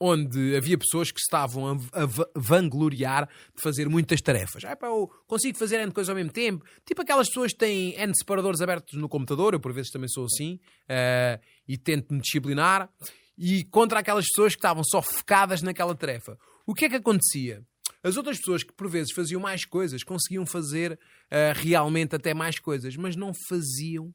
onde 0.00 0.56
havia 0.56 0.78
pessoas 0.78 1.10
que 1.10 1.20
estavam 1.20 1.66
a, 1.68 2.02
a, 2.02 2.08
vangloriar 2.34 3.28
de 3.54 3.62
fazer 3.62 3.86
muitas 3.88 4.22
tarefas. 4.22 4.64
Ah, 4.64 4.74
pá, 4.74 4.86
eu 4.86 5.08
consigo 5.26 5.58
fazer 5.58 5.78
N 5.78 5.92
coisas 5.92 6.08
ao 6.08 6.16
mesmo 6.16 6.32
tempo. 6.32 6.64
Tipo 6.86 7.02
aquelas 7.02 7.28
pessoas 7.28 7.52
que 7.52 7.58
têm 7.58 7.94
N 8.00 8.14
separadores 8.16 8.62
abertos 8.62 8.98
no 8.98 9.08
computador, 9.08 9.52
eu 9.52 9.60
por 9.60 9.72
vezes 9.72 9.90
também 9.90 10.08
sou 10.08 10.24
assim, 10.24 10.58
uh, 10.88 11.38
e 11.68 11.76
tento 11.76 12.14
me 12.14 12.20
disciplinar 12.20 12.88
e 13.36 13.64
contra 13.64 14.00
aquelas 14.00 14.26
pessoas 14.26 14.54
que 14.54 14.58
estavam 14.58 14.82
só 14.82 15.02
focadas 15.02 15.60
naquela 15.60 15.94
tarefa. 15.94 16.38
O 16.66 16.74
que 16.74 16.86
é 16.86 16.88
que 16.88 16.96
acontecia? 16.96 17.62
As 18.02 18.16
outras 18.16 18.38
pessoas 18.38 18.62
que 18.62 18.72
por 18.72 18.88
vezes 18.88 19.12
faziam 19.12 19.40
mais 19.40 19.66
coisas 19.66 20.02
conseguiam 20.02 20.46
fazer 20.46 20.92
uh, 20.92 21.52
realmente 21.56 22.16
até 22.16 22.32
mais 22.32 22.58
coisas, 22.58 22.96
mas 22.96 23.16
não 23.16 23.32
faziam. 23.48 24.14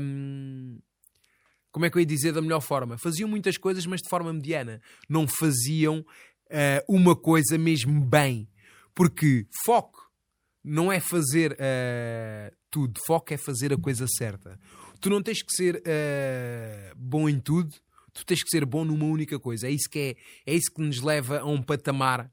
Um, 0.00 0.78
como 1.70 1.86
é 1.86 1.90
que 1.90 1.96
eu 1.96 2.00
ia 2.00 2.06
dizer 2.06 2.32
da 2.32 2.42
melhor 2.42 2.60
forma? 2.60 2.98
Faziam 2.98 3.28
muitas 3.28 3.56
coisas, 3.56 3.86
mas 3.86 4.00
de 4.00 4.08
forma 4.08 4.32
mediana. 4.32 4.80
Não 5.08 5.26
faziam 5.26 5.98
uh, 6.00 6.84
uma 6.88 7.14
coisa 7.14 7.56
mesmo 7.56 8.00
bem. 8.00 8.48
Porque 8.94 9.46
foco 9.64 10.10
não 10.62 10.90
é 10.90 11.00
fazer 11.00 11.52
uh, 11.52 12.56
tudo, 12.70 13.00
foco 13.06 13.32
é 13.32 13.36
fazer 13.36 13.72
a 13.72 13.78
coisa 13.78 14.06
certa 14.06 14.58
tu 15.00 15.08
não 15.08 15.22
tens 15.22 15.42
que 15.42 15.52
ser 15.52 15.76
uh, 15.76 16.94
bom 16.96 17.28
em 17.28 17.40
tudo, 17.40 17.74
tu 18.12 18.24
tens 18.24 18.42
que 18.42 18.50
ser 18.50 18.64
bom 18.64 18.84
numa 18.84 19.06
única 19.06 19.38
coisa. 19.38 19.66
É 19.66 19.70
isso 19.70 19.88
que, 19.88 20.16
é, 20.46 20.52
é 20.52 20.54
isso 20.54 20.70
que 20.70 20.82
nos 20.82 21.00
leva 21.00 21.40
a 21.40 21.46
um 21.46 21.62
patamar 21.62 22.30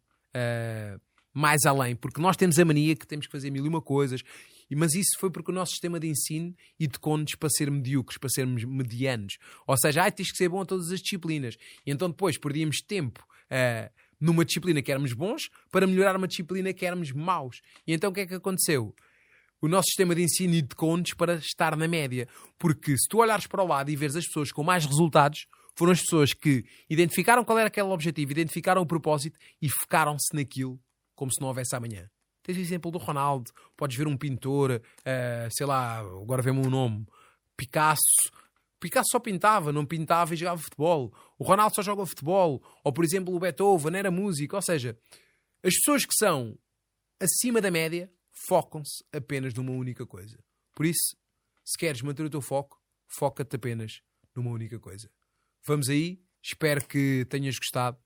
mais 1.33 1.65
além, 1.65 1.95
porque 1.95 2.21
nós 2.21 2.37
temos 2.37 2.59
a 2.59 2.65
mania 2.65 2.95
que 2.95 3.07
temos 3.07 3.25
que 3.25 3.31
fazer 3.31 3.49
mil 3.49 3.65
e 3.65 3.67
uma 3.67 3.81
coisas, 3.81 4.21
mas 4.75 4.93
isso 4.93 5.17
foi 5.19 5.29
porque 5.29 5.51
o 5.51 5.53
nosso 5.53 5.71
sistema 5.71 5.99
de 5.99 6.07
ensino 6.07 6.55
educou-nos 6.79 7.35
para 7.35 7.49
ser 7.49 7.71
medíocres, 7.71 8.17
para 8.17 8.29
sermos 8.29 8.63
medianos. 8.63 9.37
Ou 9.65 9.77
seja, 9.77 10.05
ah, 10.05 10.11
tens 10.11 10.31
que 10.31 10.37
ser 10.37 10.49
bom 10.49 10.61
a 10.61 10.65
todas 10.65 10.91
as 10.91 10.99
disciplinas. 10.99 11.55
E 11.85 11.91
então 11.91 12.09
depois 12.09 12.37
perdíamos 12.37 12.81
tempo. 12.81 13.25
Uh, 13.45 13.89
numa 14.19 14.43
disciplina 14.43 14.81
que 14.81 14.91
éramos 14.91 15.13
bons 15.13 15.49
para 15.71 15.85
melhorar 15.85 16.17
uma 16.17 16.27
disciplina 16.27 16.73
que 16.73 16.85
éramos 16.85 17.11
maus. 17.11 17.61
E 17.85 17.93
então 17.93 18.09
o 18.09 18.13
que 18.13 18.21
é 18.21 18.25
que 18.25 18.33
aconteceu? 18.33 18.93
o 19.61 19.67
nosso 19.67 19.87
sistema 19.87 20.13
de 20.13 20.23
ensino 20.23 20.53
e 20.53 20.61
de 20.61 20.75
contos 20.75 21.13
para 21.13 21.35
estar 21.35 21.75
na 21.75 21.87
média. 21.87 22.27
Porque 22.59 22.95
se 22.97 23.07
tu 23.09 23.17
olhares 23.17 23.47
para 23.47 23.63
o 23.63 23.67
lado 23.67 23.89
e 23.89 23.95
veres 23.95 24.15
as 24.15 24.25
pessoas 24.25 24.51
com 24.51 24.63
mais 24.63 24.85
resultados, 24.85 25.47
foram 25.75 25.91
as 25.91 26.01
pessoas 26.01 26.33
que 26.33 26.65
identificaram 26.89 27.43
qual 27.43 27.57
era 27.57 27.67
aquele 27.67 27.87
objetivo, 27.87 28.31
identificaram 28.31 28.81
o 28.81 28.85
propósito 28.85 29.37
e 29.61 29.69
focaram-se 29.69 30.35
naquilo 30.35 30.79
como 31.15 31.31
se 31.31 31.41
não 31.41 31.47
houvesse 31.47 31.75
amanhã. 31.75 32.09
Tens 32.47 32.55
o 32.55 32.61
exemplo 32.61 32.89
do 32.89 32.97
Ronaldo, 32.97 33.51
podes 33.75 33.97
ver 33.97 34.07
um 34.07 34.15
pintor, 34.15 34.81
uh, 34.81 35.51
sei 35.51 35.65
lá, 35.65 35.99
agora 35.99 36.41
vemos 36.41 36.65
um 36.65 36.69
nome, 36.69 37.05
Picasso. 37.57 38.31
Picasso 38.79 39.09
só 39.11 39.19
pintava, 39.19 39.73
não 39.73 39.85
pintava 39.85 40.33
e 40.33 40.37
jogava 40.37 40.61
futebol. 40.61 41.13
O 41.37 41.43
Ronaldo 41.43 41.75
só 41.75 41.81
joga 41.81 42.05
futebol. 42.05 42.63
Ou, 42.85 42.93
por 42.93 43.03
exemplo, 43.03 43.35
o 43.35 43.39
Beethoven 43.39 43.97
era 43.97 44.09
músico. 44.09 44.55
Ou 44.55 44.61
seja, 44.61 44.97
as 45.61 45.73
pessoas 45.73 46.05
que 46.05 46.13
são 46.13 46.57
acima 47.19 47.59
da 47.59 47.69
média 47.69 48.09
focam-se 48.31 49.03
apenas 49.11 49.53
numa 49.53 49.73
única 49.73 50.05
coisa. 50.05 50.39
Por 50.73 50.85
isso, 50.85 51.17
se 51.65 51.77
queres 51.77 52.01
manter 52.01 52.23
o 52.23 52.29
teu 52.29 52.41
foco, 52.41 52.81
foca-te 53.07 53.57
apenas 53.57 54.01
numa 54.33 54.51
única 54.51 54.79
coisa. 54.79 55.11
Vamos 55.65 55.89
aí, 55.89 56.21
espero 56.41 56.87
que 56.87 57.25
tenhas 57.29 57.57
gostado. 57.57 57.97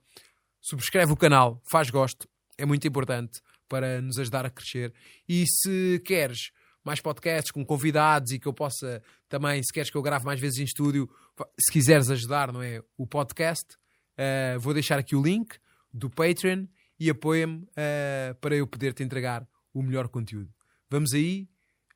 Subscreve 0.61 1.11
o 1.11 1.17
canal, 1.17 1.61
faz 1.69 1.91
gosto, 1.91 2.27
é 2.57 2.65
muito 2.65 2.87
importante 2.87 3.39
para 3.71 4.01
nos 4.01 4.19
ajudar 4.19 4.45
a 4.45 4.49
crescer. 4.49 4.93
E 5.29 5.45
se 5.47 6.01
queres 6.03 6.51
mais 6.83 6.99
podcasts 6.99 7.51
com 7.51 7.65
convidados 7.65 8.33
e 8.33 8.39
que 8.39 8.45
eu 8.45 8.53
possa 8.53 9.01
também, 9.29 9.63
se 9.63 9.71
queres 9.71 9.89
que 9.89 9.95
eu 9.95 10.01
grave 10.01 10.25
mais 10.25 10.41
vezes 10.41 10.59
em 10.59 10.65
estúdio, 10.65 11.09
se 11.57 11.71
quiseres 11.71 12.09
ajudar, 12.09 12.51
não 12.51 12.61
é? 12.61 12.83
O 12.97 13.07
podcast, 13.07 13.77
uh, 14.17 14.59
vou 14.59 14.73
deixar 14.73 14.99
aqui 14.99 15.15
o 15.15 15.23
link 15.23 15.55
do 15.93 16.09
Patreon 16.09 16.65
e 16.99 17.09
apoia-me 17.09 17.59
uh, 17.59 18.35
para 18.41 18.55
eu 18.55 18.67
poder 18.67 18.93
te 18.93 19.03
entregar 19.03 19.47
o 19.73 19.81
melhor 19.81 20.09
conteúdo. 20.09 20.53
Vamos 20.89 21.13
aí, 21.13 21.47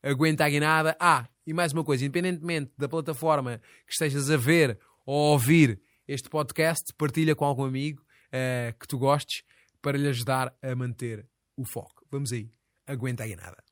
aguenta 0.01 0.45
a 0.45 0.49
guinada. 0.49 0.95
Ah, 0.97 1.27
e 1.45 1.53
mais 1.53 1.73
uma 1.73 1.83
coisa, 1.83 2.05
independentemente 2.05 2.71
da 2.77 2.87
plataforma 2.87 3.59
que 3.85 3.91
estejas 3.91 4.29
a 4.29 4.37
ver 4.37 4.79
ou 5.05 5.13
a 5.13 5.31
ouvir 5.31 5.81
este 6.07 6.29
podcast, 6.29 6.93
partilha 6.93 7.35
com 7.35 7.43
algum 7.43 7.65
amigo 7.65 8.01
uh, 8.01 8.79
que 8.79 8.87
tu 8.87 8.97
gostes 8.97 9.43
para 9.81 9.97
lhe 9.97 10.07
ajudar 10.07 10.55
a 10.61 10.73
manter 10.73 11.27
o 11.57 11.65
foco. 11.65 12.05
Vamos 12.11 12.31
aí, 12.31 12.51
aguenta 12.85 13.23
a 13.23 13.27
guinada. 13.27 13.64